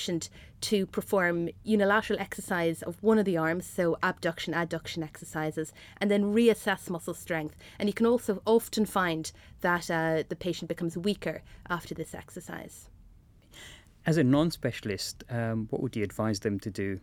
to 0.61 0.87
perform 0.87 1.49
unilateral 1.65 2.19
exercise 2.19 2.83
of 2.83 3.03
one 3.03 3.19
of 3.19 3.25
the 3.25 3.37
arms, 3.37 3.67
so 3.67 3.97
abduction, 4.03 4.55
adduction 4.55 5.03
exercises, 5.03 5.73
and 5.99 6.11
then 6.11 6.35
reassess 6.35 6.91
muscle 6.91 7.15
strength. 7.15 7.57
And 7.79 7.89
you 7.89 7.93
can 7.93 8.07
also 8.07 8.43
often 8.45 8.87
find 8.87 9.31
that 9.61 9.91
uh, 9.91 10.23
the 10.29 10.37
patient 10.37 10.69
becomes 10.69 10.97
weaker 10.97 11.43
after 11.69 11.95
this 11.95 12.15
exercise. 12.15 12.89
As 14.07 14.17
a 14.17 14.25
non 14.25 14.51
specialist, 14.51 15.25
um, 15.31 15.67
what 15.71 15.83
would 15.83 15.97
you 15.97 16.03
advise 16.03 16.41
them 16.41 16.59
to 16.61 16.71
do 16.71 17.01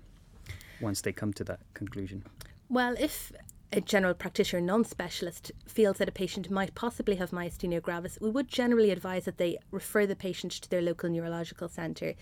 once 0.81 1.01
they 1.01 1.11
come 1.11 1.33
to 1.33 1.43
that 1.43 1.59
conclusion? 1.73 2.23
Well, 2.69 2.95
if 2.99 3.31
a 3.73 3.81
general 3.81 4.13
practitioner 4.13 4.61
non 4.61 4.85
specialist 4.85 5.51
feels 5.67 5.97
that 5.97 6.07
a 6.07 6.11
patient 6.11 6.49
might 6.49 6.73
possibly 6.73 7.15
have 7.15 7.31
myasthenia 7.31 7.81
gravis, 7.81 8.17
we 8.21 8.29
would 8.29 8.47
generally 8.47 8.91
advise 8.91 9.25
that 9.25 9.37
they 9.37 9.57
refer 9.71 10.05
the 10.05 10.15
patient 10.15 10.53
to 10.53 10.69
their 10.69 10.81
local 10.81 11.09
neurological 11.09 11.67
centre. 11.67 12.13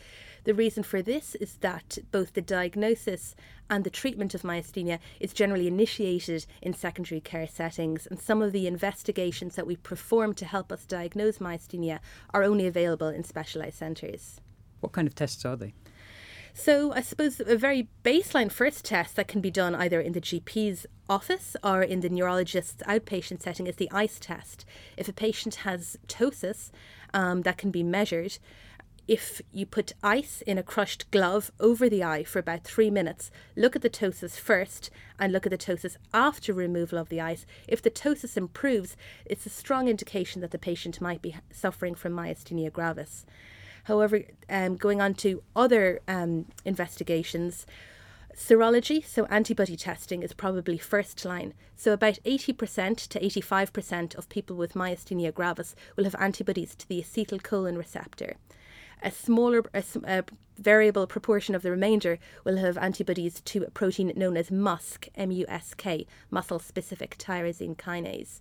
The 0.45 0.55
reason 0.55 0.81
for 0.81 1.01
this 1.01 1.35
is 1.35 1.57
that 1.57 1.99
both 2.11 2.33
the 2.33 2.41
diagnosis 2.41 3.35
and 3.69 3.83
the 3.83 3.89
treatment 3.91 4.33
of 4.33 4.41
myasthenia 4.41 4.99
is 5.19 5.33
generally 5.33 5.67
initiated 5.67 6.45
in 6.61 6.73
secondary 6.73 7.21
care 7.21 7.47
settings, 7.47 8.07
and 8.07 8.19
some 8.19 8.41
of 8.41 8.51
the 8.51 8.65
investigations 8.65 9.55
that 9.55 9.67
we 9.67 9.75
perform 9.75 10.33
to 10.35 10.45
help 10.45 10.71
us 10.71 10.85
diagnose 10.85 11.37
myasthenia 11.37 11.99
are 12.33 12.43
only 12.43 12.65
available 12.65 13.09
in 13.09 13.23
specialised 13.23 13.77
centres. 13.77 14.41
What 14.79 14.93
kind 14.93 15.07
of 15.07 15.13
tests 15.13 15.45
are 15.45 15.55
they? 15.55 15.73
So 16.57 16.93
I 16.93 17.01
suppose 17.01 17.41
a 17.41 17.57
very 17.57 17.89
baseline 18.05 18.49
first 18.49 18.85
test 18.85 19.17
that 19.17 19.27
can 19.27 19.41
be 19.41 19.51
done 19.51 19.75
either 19.75 19.99
in 19.99 20.13
the 20.13 20.21
GP's 20.21 20.85
office 21.09 21.57
or 21.61 21.83
in 21.83 21.99
the 21.99 22.09
neurologist's 22.09 22.81
outpatient 22.87 23.41
setting 23.41 23.67
is 23.67 23.75
the 23.75 23.91
ICE 23.91 24.17
test. 24.21 24.63
If 24.95 25.09
a 25.09 25.13
patient 25.13 25.55
has 25.55 25.97
ptosis, 26.07 26.71
um, 27.13 27.41
that 27.41 27.57
can 27.57 27.71
be 27.71 27.83
measured. 27.83 28.39
If 29.05 29.41
you 29.51 29.65
put 29.65 29.91
ice 30.01 30.41
in 30.47 30.57
a 30.57 30.63
crushed 30.63 31.11
glove 31.11 31.51
over 31.59 31.89
the 31.89 32.05
eye 32.05 32.23
for 32.23 32.39
about 32.39 32.63
three 32.63 32.89
minutes, 32.89 33.31
look 33.57 33.75
at 33.75 33.81
the 33.81 33.89
ptosis 33.89 34.39
first 34.39 34.89
and 35.19 35.33
look 35.33 35.45
at 35.45 35.49
the 35.49 35.57
ptosis 35.57 35.97
after 36.13 36.53
removal 36.53 36.97
of 36.97 37.09
the 37.09 37.19
ice. 37.19 37.45
If 37.67 37.81
the 37.81 37.91
ptosis 37.91 38.37
improves, 38.37 38.95
it's 39.25 39.45
a 39.45 39.49
strong 39.49 39.89
indication 39.89 40.39
that 40.39 40.51
the 40.51 40.57
patient 40.57 41.01
might 41.01 41.21
be 41.21 41.35
suffering 41.51 41.95
from 41.95 42.13
myasthenia 42.13 42.71
gravis. 42.71 43.25
However, 43.85 44.21
um, 44.49 44.75
going 44.77 45.01
on 45.01 45.13
to 45.15 45.43
other 45.55 46.01
um, 46.07 46.47
investigations, 46.65 47.65
serology, 48.35 49.05
so 49.05 49.25
antibody 49.25 49.77
testing, 49.77 50.23
is 50.23 50.33
probably 50.33 50.77
first 50.77 51.23
line. 51.23 51.53
So, 51.75 51.93
about 51.93 52.19
80% 52.25 53.07
to 53.07 53.19
85% 53.19 54.15
of 54.15 54.29
people 54.29 54.55
with 54.55 54.73
myasthenia 54.73 55.33
gravis 55.33 55.75
will 55.95 56.03
have 56.03 56.15
antibodies 56.19 56.75
to 56.75 56.87
the 56.87 57.01
acetylcholine 57.01 57.77
receptor. 57.77 58.37
A 59.03 59.11
smaller, 59.11 59.63
a, 59.73 59.83
a 60.05 60.23
variable 60.57 61.05
proportion 61.05 61.53
of 61.53 61.61
the 61.61 61.69
remainder 61.69 62.17
will 62.43 62.57
have 62.57 62.77
antibodies 62.77 63.41
to 63.41 63.63
a 63.65 63.69
protein 63.69 64.11
known 64.15 64.35
as 64.35 64.49
MuSK, 64.49 65.09
M-U-S-K, 65.15 66.07
muscle 66.31 66.59
specific 66.59 67.17
tyrosine 67.17 67.75
kinase. 67.75 68.39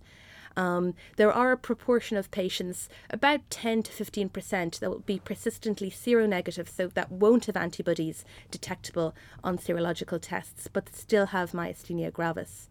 Um, 0.57 0.93
there 1.17 1.31
are 1.31 1.51
a 1.51 1.57
proportion 1.57 2.17
of 2.17 2.31
patients, 2.31 2.89
about 3.09 3.49
10 3.49 3.83
to 3.83 3.91
15%, 3.91 4.79
that 4.79 4.89
will 4.89 4.99
be 4.99 5.19
persistently 5.19 5.91
seronegative, 5.91 6.69
so 6.69 6.87
that 6.87 7.11
won't 7.11 7.45
have 7.45 7.57
antibodies 7.57 8.23
detectable 8.51 9.13
on 9.43 9.57
serological 9.57 10.19
tests, 10.21 10.67
but 10.71 10.95
still 10.95 11.27
have 11.27 11.51
myasthenia 11.51 12.11
gravis. 12.11 12.69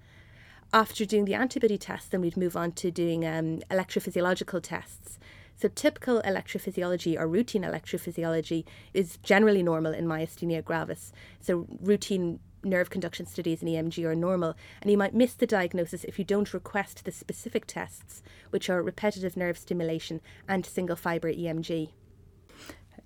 After 0.72 1.04
doing 1.04 1.24
the 1.24 1.34
antibody 1.34 1.78
test, 1.78 2.10
then 2.10 2.20
we'd 2.20 2.36
move 2.36 2.56
on 2.56 2.72
to 2.72 2.90
doing 2.90 3.26
um, 3.26 3.60
electrophysiological 3.70 4.60
tests. 4.62 5.18
So, 5.56 5.68
typical 5.68 6.20
electrophysiology 6.22 7.16
or 7.16 7.28
routine 7.28 7.62
electrophysiology 7.62 8.64
is 8.92 9.18
generally 9.22 9.62
normal 9.62 9.92
in 9.92 10.06
myasthenia 10.06 10.64
gravis. 10.64 11.12
So, 11.40 11.68
routine 11.80 12.40
nerve 12.64 12.90
conduction 12.90 13.26
studies 13.26 13.62
in 13.62 13.68
EMG 13.68 14.04
are 14.04 14.14
normal, 14.14 14.54
and 14.80 14.90
you 14.90 14.98
might 14.98 15.14
miss 15.14 15.34
the 15.34 15.46
diagnosis 15.46 16.04
if 16.04 16.18
you 16.18 16.24
don't 16.24 16.54
request 16.54 17.04
the 17.04 17.12
specific 17.12 17.66
tests, 17.66 18.22
which 18.50 18.70
are 18.70 18.82
repetitive 18.82 19.36
nerve 19.36 19.58
stimulation 19.58 20.20
and 20.48 20.64
single 20.64 20.96
fibre 20.96 21.32
EMG. 21.32 21.90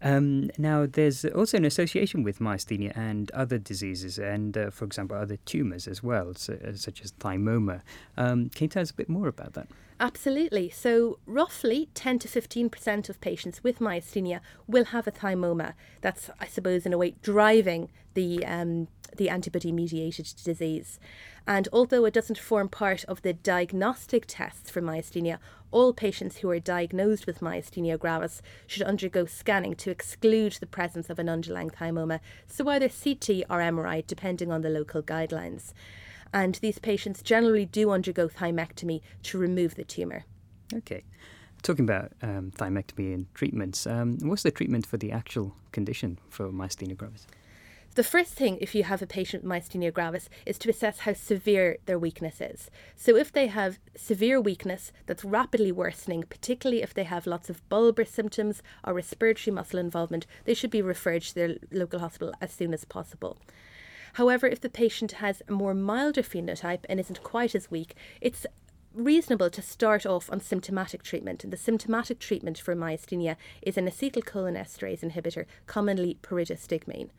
Um, 0.01 0.51
now, 0.59 0.87
there's 0.87 1.25
also 1.25 1.57
an 1.57 1.65
association 1.65 2.23
with 2.23 2.39
myasthenia 2.39 2.97
and 2.97 3.31
other 3.33 3.59
diseases, 3.59 4.19
and 4.19 4.57
uh, 4.57 4.71
for 4.71 4.85
example, 4.85 5.17
other 5.17 5.39
tumours 5.45 5.89
as 5.89 6.03
well, 6.03 6.35
so, 6.35 6.59
uh, 6.67 6.75
such 6.75 7.03
as 7.03 7.13
thymoma. 7.13 7.83
Um, 8.17 8.49
can 8.51 8.65
you 8.65 8.69
tell 8.69 8.83
us 8.83 8.91
a 8.91 8.95
bit 8.95 9.09
more 9.09 9.27
about 9.27 9.55
that? 9.55 9.69
Absolutely. 10.01 10.71
So, 10.71 11.19
roughly 11.27 11.89
10 11.95 12.21
to 12.21 12.29
15% 12.29 13.09
of 13.09 13.21
patients 13.21 13.65
with 13.65 13.81
myasthenia 13.81 14.41
will 14.69 14.87
have 14.87 15.09
a 15.09 15.13
thymoma. 15.13 15.75
That's, 16.01 16.31
I 16.41 16.47
suppose, 16.47 16.87
in 16.87 16.93
a 16.93 16.99
way, 16.99 17.17
driving 17.21 17.91
the 18.15 18.47
um, 18.47 18.87
the 19.17 19.29
antibody 19.29 19.73
mediated 19.73 20.33
disease. 20.45 20.99
And 21.47 21.69
although 21.73 22.05
it 22.05 22.15
doesn't 22.15 22.39
form 22.39 22.69
part 22.69 23.05
of 23.05 23.23
the 23.23 23.33
diagnostic 23.33 24.25
tests 24.27 24.71
for 24.71 24.83
myasthenia, 24.83 25.39
all 25.71 25.93
patients 25.93 26.39
who 26.39 26.51
are 26.51 26.59
diagnosed 26.59 27.27
with 27.27 27.41
myasthenia 27.41 27.99
gravis 27.99 28.43
should 28.67 28.83
undergo 28.83 29.27
scanning 29.27 29.75
to 29.77 29.91
exclude 29.91 30.53
the 30.55 30.67
presence 30.67 31.11
of 31.11 31.19
an 31.19 31.29
underlying 31.29 31.71
thymoma, 31.71 32.21
so 32.47 32.69
either 32.69 32.89
CT 32.89 33.45
or 33.51 33.61
MRI, 33.61 34.07
depending 34.07 34.51
on 34.51 34.63
the 34.63 34.71
local 34.71 35.03
guidelines. 35.03 35.73
And 36.33 36.57
these 36.57 36.79
patients 36.79 37.23
generally 37.23 37.65
do 37.65 37.91
undergo 37.91 38.29
thymectomy 38.29 39.01
to 39.25 39.39
remove 39.39 39.75
the 39.75 39.85
tumour. 39.85 40.25
Okay. 40.75 41.03
Talking 41.63 41.85
about 41.85 42.13
um, 42.23 42.53
thymectomy 42.53 43.15
and 43.15 43.35
treatments, 43.35 43.87
um, 43.87 44.19
what's 44.21 44.43
the 44.43 44.51
treatment 44.51 44.87
for 44.87 44.97
the 44.97 45.11
actual 45.11 45.55
condition 45.73 46.19
for 46.29 46.51
myasthenia 46.51 46.97
gravis? 46.97 47.27
The 47.99 48.05
first 48.05 48.35
thing, 48.35 48.59
if 48.61 48.77
you 48.77 48.85
have 48.85 49.03
a 49.03 49.09
patient 49.09 49.43
with 49.43 49.51
myasthenia 49.51 49.93
gravis, 49.93 50.29
is 50.47 50.57
to 50.59 50.71
assess 50.71 51.01
how 51.01 51.15
severe 51.15 51.79
their 51.87 51.99
weakness 51.99 52.41
is. 52.41 52.71
So, 52.95 53.17
if 53.17 53.33
they 53.33 53.49
have 53.49 53.81
severe 53.97 54.41
weakness 54.41 54.93
that's 55.07 55.25
rapidly 55.25 55.73
worsening, 55.73 56.23
particularly 56.23 56.81
if 56.81 56.95
they 56.95 57.03
have 57.03 57.27
lots 57.27 57.51
of 57.51 57.69
bulbar 57.69 58.07
symptoms 58.07 58.63
or 58.85 58.95
respiratory 58.95 59.53
muscle 59.53 59.81
involvement, 59.81 60.29
they 60.45 60.55
should 60.55 60.71
be 60.71 60.81
referred 60.81 61.23
to 61.23 61.35
their 61.35 61.57
local 61.73 61.99
hospital 61.99 62.33
as 62.41 62.53
soon 62.53 62.73
as 62.73 62.85
possible. 62.85 63.37
However, 64.13 64.47
if 64.47 64.61
the 64.61 64.71
patient 64.71 65.11
has 65.19 65.43
a 65.49 65.53
more 65.53 65.75
milder 65.75 66.23
phenotype 66.23 66.85
and 66.89 67.01
isn't 67.01 67.25
quite 67.25 67.57
as 67.57 67.69
weak, 67.69 67.97
it's 68.21 68.47
reasonable 68.95 69.51
to 69.51 69.61
start 69.61 70.07
off 70.07 70.31
on 70.31 70.39
symptomatic 70.39 71.03
treatment. 71.03 71.43
And 71.43 71.53
the 71.53 71.57
symptomatic 71.57 72.21
treatment 72.21 72.59
for 72.59 72.77
myasthenia 72.77 73.35
is 73.61 73.77
an 73.77 73.89
acetylcholinesterase 73.89 75.01
inhibitor, 75.01 75.47
commonly 75.67 76.17
pyridostigmine. 76.23 77.11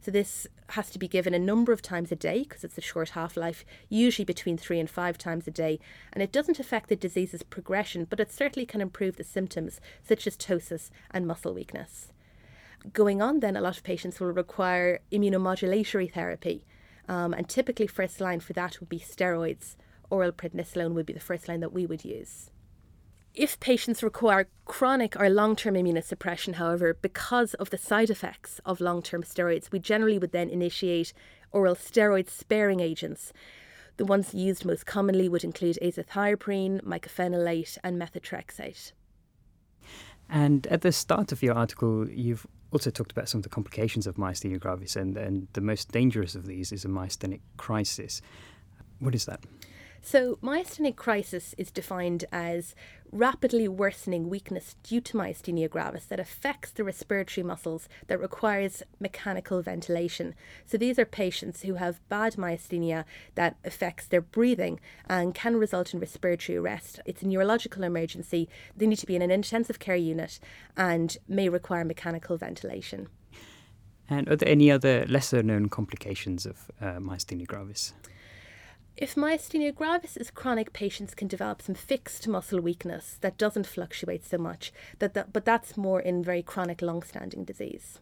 So 0.00 0.10
this 0.10 0.46
has 0.70 0.90
to 0.90 0.98
be 0.98 1.08
given 1.08 1.34
a 1.34 1.38
number 1.38 1.72
of 1.72 1.82
times 1.82 2.10
a 2.12 2.16
day 2.16 2.42
because 2.42 2.64
it's 2.64 2.78
a 2.78 2.82
short 2.82 3.10
half 3.10 3.36
life, 3.36 3.64
usually 3.88 4.24
between 4.24 4.56
three 4.56 4.80
and 4.80 4.90
five 4.90 5.18
times 5.18 5.46
a 5.46 5.50
day. 5.50 5.78
And 6.12 6.22
it 6.22 6.32
doesn't 6.32 6.58
affect 6.58 6.88
the 6.88 6.96
disease's 6.96 7.42
progression, 7.42 8.04
but 8.04 8.20
it 8.20 8.32
certainly 8.32 8.66
can 8.66 8.80
improve 8.80 9.16
the 9.16 9.24
symptoms 9.24 9.80
such 10.02 10.26
as 10.26 10.36
ptosis 10.36 10.90
and 11.10 11.26
muscle 11.26 11.54
weakness. 11.54 12.12
Going 12.92 13.20
on, 13.20 13.40
then, 13.40 13.56
a 13.56 13.60
lot 13.60 13.76
of 13.76 13.82
patients 13.82 14.20
will 14.20 14.32
require 14.32 15.00
immunomodulatory 15.10 16.12
therapy. 16.12 16.64
Um, 17.08 17.32
and 17.32 17.48
typically, 17.48 17.86
first 17.86 18.20
line 18.20 18.40
for 18.40 18.52
that 18.52 18.78
would 18.80 18.88
be 18.88 18.98
steroids. 18.98 19.76
Oral 20.10 20.32
prednisolone 20.32 20.94
would 20.94 21.06
be 21.06 21.12
the 21.12 21.20
first 21.20 21.48
line 21.48 21.60
that 21.60 21.72
we 21.72 21.86
would 21.86 22.04
use. 22.04 22.50
If 23.36 23.60
patients 23.60 24.02
require 24.02 24.48
chronic 24.64 25.14
or 25.20 25.28
long 25.28 25.56
term 25.56 25.74
immunosuppression, 25.74 26.54
however, 26.54 26.94
because 26.94 27.52
of 27.54 27.68
the 27.68 27.76
side 27.76 28.08
effects 28.08 28.62
of 28.64 28.80
long 28.80 29.02
term 29.02 29.22
steroids, 29.22 29.70
we 29.70 29.78
generally 29.78 30.18
would 30.18 30.32
then 30.32 30.48
initiate 30.48 31.12
oral 31.52 31.74
steroid 31.74 32.30
sparing 32.30 32.80
agents. 32.80 33.34
The 33.98 34.06
ones 34.06 34.32
used 34.32 34.64
most 34.64 34.86
commonly 34.86 35.28
would 35.28 35.44
include 35.44 35.78
azathioprine, 35.82 36.80
mycophenolate, 36.82 37.76
and 37.84 38.00
methotrexate. 38.00 38.92
And 40.30 40.66
at 40.68 40.80
the 40.80 40.90
start 40.90 41.30
of 41.30 41.42
your 41.42 41.54
article, 41.54 42.08
you've 42.08 42.46
also 42.72 42.90
talked 42.90 43.12
about 43.12 43.28
some 43.28 43.40
of 43.40 43.42
the 43.42 43.50
complications 43.50 44.06
of 44.06 44.16
myasthenia 44.16 44.58
gravis, 44.58 44.96
and, 44.96 45.14
and 45.18 45.46
the 45.52 45.60
most 45.60 45.92
dangerous 45.92 46.34
of 46.34 46.46
these 46.46 46.72
is 46.72 46.86
a 46.86 46.88
myasthenic 46.88 47.40
crisis. 47.58 48.22
What 48.98 49.14
is 49.14 49.26
that? 49.26 49.40
So, 50.06 50.38
myasthenic 50.40 50.94
crisis 50.94 51.52
is 51.58 51.72
defined 51.72 52.26
as 52.30 52.76
rapidly 53.12 53.68
worsening 53.68 54.28
weakness 54.28 54.76
due 54.82 55.00
to 55.00 55.16
myasthenia 55.16 55.68
gravis 55.68 56.04
that 56.06 56.20
affects 56.20 56.70
the 56.70 56.84
respiratory 56.84 57.44
muscles 57.44 57.88
that 58.06 58.20
requires 58.20 58.82
mechanical 59.00 59.62
ventilation. 59.62 60.34
So, 60.64 60.76
these 60.76 60.98
are 60.98 61.04
patients 61.04 61.62
who 61.62 61.74
have 61.74 62.06
bad 62.08 62.34
myasthenia 62.34 63.04
that 63.34 63.56
affects 63.64 64.06
their 64.06 64.20
breathing 64.20 64.80
and 65.08 65.34
can 65.34 65.56
result 65.56 65.94
in 65.94 66.00
respiratory 66.00 66.58
arrest. 66.58 67.00
It's 67.04 67.22
a 67.22 67.28
neurological 67.28 67.82
emergency. 67.82 68.48
They 68.76 68.86
need 68.86 68.98
to 68.98 69.06
be 69.06 69.16
in 69.16 69.22
an 69.22 69.30
intensive 69.30 69.78
care 69.78 69.96
unit 69.96 70.38
and 70.76 71.16
may 71.28 71.48
require 71.48 71.84
mechanical 71.84 72.36
ventilation. 72.36 73.08
And 74.08 74.28
are 74.28 74.36
there 74.36 74.48
any 74.48 74.70
other 74.70 75.04
lesser 75.06 75.42
known 75.42 75.68
complications 75.68 76.46
of 76.46 76.70
uh, 76.80 76.98
myasthenia 77.00 77.46
gravis? 77.46 77.92
If 78.96 79.14
myasthenia 79.14 79.74
gravis 79.74 80.16
is 80.16 80.30
chronic, 80.30 80.72
patients 80.72 81.14
can 81.14 81.28
develop 81.28 81.60
some 81.60 81.74
fixed 81.74 82.26
muscle 82.26 82.62
weakness 82.62 83.18
that 83.20 83.36
doesn't 83.36 83.66
fluctuate 83.66 84.24
so 84.24 84.38
much, 84.38 84.72
that, 85.00 85.12
that, 85.12 85.34
but 85.34 85.44
that's 85.44 85.76
more 85.76 86.00
in 86.00 86.24
very 86.24 86.42
chronic, 86.42 86.80
long 86.80 87.02
standing 87.02 87.44
disease. 87.44 88.00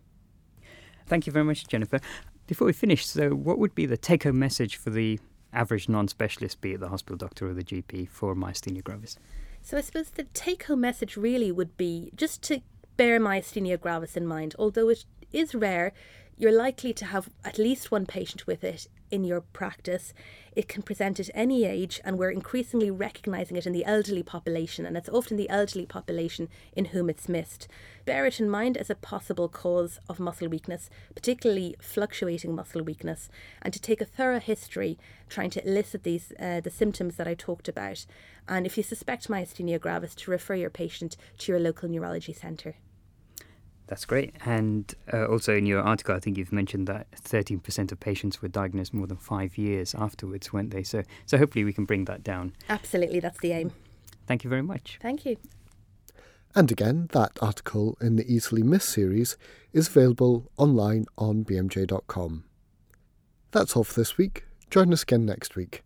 Thank 1.07 1.27
you 1.27 1.33
very 1.33 1.45
much, 1.45 1.67
Jennifer. 1.67 1.99
Before 2.47 2.67
we 2.67 2.73
finish, 2.73 3.07
so 3.07 3.31
what 3.31 3.59
would 3.59 3.75
be 3.75 3.87
the 3.87 3.97
take 3.97 4.23
home 4.23 4.39
message 4.39 4.77
for 4.77 4.91
the 4.91 5.19
average 5.53 5.89
non 5.89 6.07
specialist, 6.07 6.61
be 6.61 6.75
it 6.75 6.81
the 6.81 6.89
hospital 6.89 7.17
doctor 7.17 7.49
or 7.49 7.55
the 7.55 7.65
GP, 7.65 8.09
for 8.09 8.37
myasthenia 8.37 8.85
gravis? 8.85 9.19
So 9.63 9.77
I 9.77 9.81
suppose 9.81 10.11
the 10.11 10.25
take 10.33 10.65
home 10.65 10.83
message 10.83 11.17
really 11.17 11.51
would 11.51 11.77
be 11.77 12.13
just 12.15 12.41
to 12.45 12.61
bear 12.97 13.19
myasthenia 13.19 13.81
gravis 13.81 14.17
in 14.17 14.29
mind. 14.29 14.55
Although 14.61 14.91
it 14.91 15.05
is 15.33 15.57
rare, 15.57 15.93
you're 16.37 16.53
likely 16.53 16.93
to 16.93 17.07
have 17.07 17.31
at 17.45 17.59
least 17.59 17.91
one 17.91 18.07
patient 18.07 18.47
with 18.47 18.63
it 18.63 18.87
in 19.15 19.23
your 19.23 19.41
practice. 19.41 20.13
It 20.57 20.69
can 20.69 20.83
present 20.83 21.21
at 21.21 21.31
any 21.35 21.65
age, 21.65 22.01
and 22.05 22.19
we're 22.19 22.31
increasingly 22.31 22.91
recognizing 22.91 23.57
it 23.57 23.67
in 23.67 23.73
the 23.73 23.85
elderly 23.85 24.25
population, 24.25 24.85
and 24.85 24.97
it's 24.97 25.09
often 25.09 25.37
the 25.37 25.49
elderly 25.49 25.87
population 25.87 26.49
in 26.75 26.87
whom 26.87 27.09
it's 27.09 27.29
missed. 27.29 27.69
Bear 28.05 28.27
it 28.27 28.41
in 28.41 28.51
mind 28.51 28.77
as 28.77 28.91
a 28.91 28.97
possible 28.97 29.49
cause 29.49 30.01
of 30.09 30.19
muscle 30.19 30.49
weakness, 30.49 30.91
particularly 31.15 31.77
fluctuating 31.81 32.55
muscle 32.55 32.83
weakness, 32.83 33.31
and 33.63 33.73
to 33.73 33.81
take 33.81 34.01
a 34.01 34.05
thorough 34.05 34.41
history 34.41 34.99
trying 35.29 35.51
to 35.51 35.67
elicit 35.67 36.03
these 36.03 36.33
uh, 36.41 36.61
the 36.61 36.71
symptoms 36.71 37.17
that 37.17 37.29
I 37.29 37.35
talked 37.35 37.69
about. 37.69 38.05
And 38.49 38.67
if 38.67 38.77
you 38.77 38.83
suspect 38.83 39.29
myasthenia 39.29 39.81
gravis, 39.81 40.15
to 40.17 40.31
refer 40.31 40.57
your 40.57 40.71
patient 40.71 41.17
to 41.39 41.53
your 41.53 41.61
local 41.61 41.89
neurology 41.89 42.33
centre. 42.33 42.75
That's 43.87 44.05
great. 44.05 44.35
And 44.47 44.93
uh, 45.13 45.27
also 45.27 45.55
in 45.55 45.67
your 45.67 45.81
article, 45.81 46.15
I 46.15 46.19
think 46.19 46.39
you've 46.39 46.53
mentioned 46.53 46.87
that 46.87 47.07
13% 47.23 47.93
of 47.93 48.01
patients 48.01 48.41
were 48.41 48.49
diagnosed 48.49 48.95
more 48.95 49.07
than 49.07 49.19
five 49.19 49.59
years 49.59 49.95
afterwards, 49.95 50.53
weren't 50.53 50.71
they? 50.71 50.83
So, 50.83 51.03
so 51.27 51.37
hopefully 51.37 51.65
we 51.65 51.73
can 51.73 51.85
bring 51.85 52.07
that 52.07 52.23
down. 52.23 52.55
Absolutely, 52.69 53.21
that's 53.21 53.39
the 53.41 53.53
aim. 53.53 53.73
Thank 54.27 54.43
you 54.43 54.51
very 54.51 54.63
much. 54.63 54.99
Thank 55.03 55.27
you. 55.27 55.37
And 56.55 56.71
again, 56.71 57.09
that 57.13 57.33
article 57.43 57.99
in 58.01 58.17
the 58.17 58.33
Easily 58.33 58.63
Missed 58.63 58.89
series 58.89 59.37
is 59.73 59.89
available 59.89 60.51
online 60.57 61.05
on 61.19 61.45
bmj.com. 61.45 62.45
That's 63.51 63.77
all 63.77 63.85
for 63.85 64.01
this 64.01 64.17
week. 64.17 64.45
Join 64.71 64.93
us 64.93 65.03
again 65.03 65.27
next 65.27 65.57
week. 65.57 65.83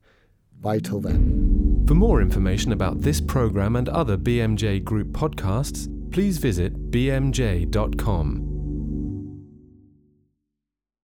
Bye 0.61 0.79
till 0.79 1.01
then. 1.01 1.85
For 1.87 1.95
more 1.95 2.21
information 2.21 2.73
about 2.73 3.01
this 3.01 3.21
programme 3.21 3.77
and 3.77 3.89
other 3.89 4.19
BMJ 4.19 4.85
Group 4.85 5.09
podcasts, 5.09 5.89
please 6.11 6.39
visit 6.39 6.91
bmj.com. 6.91 8.48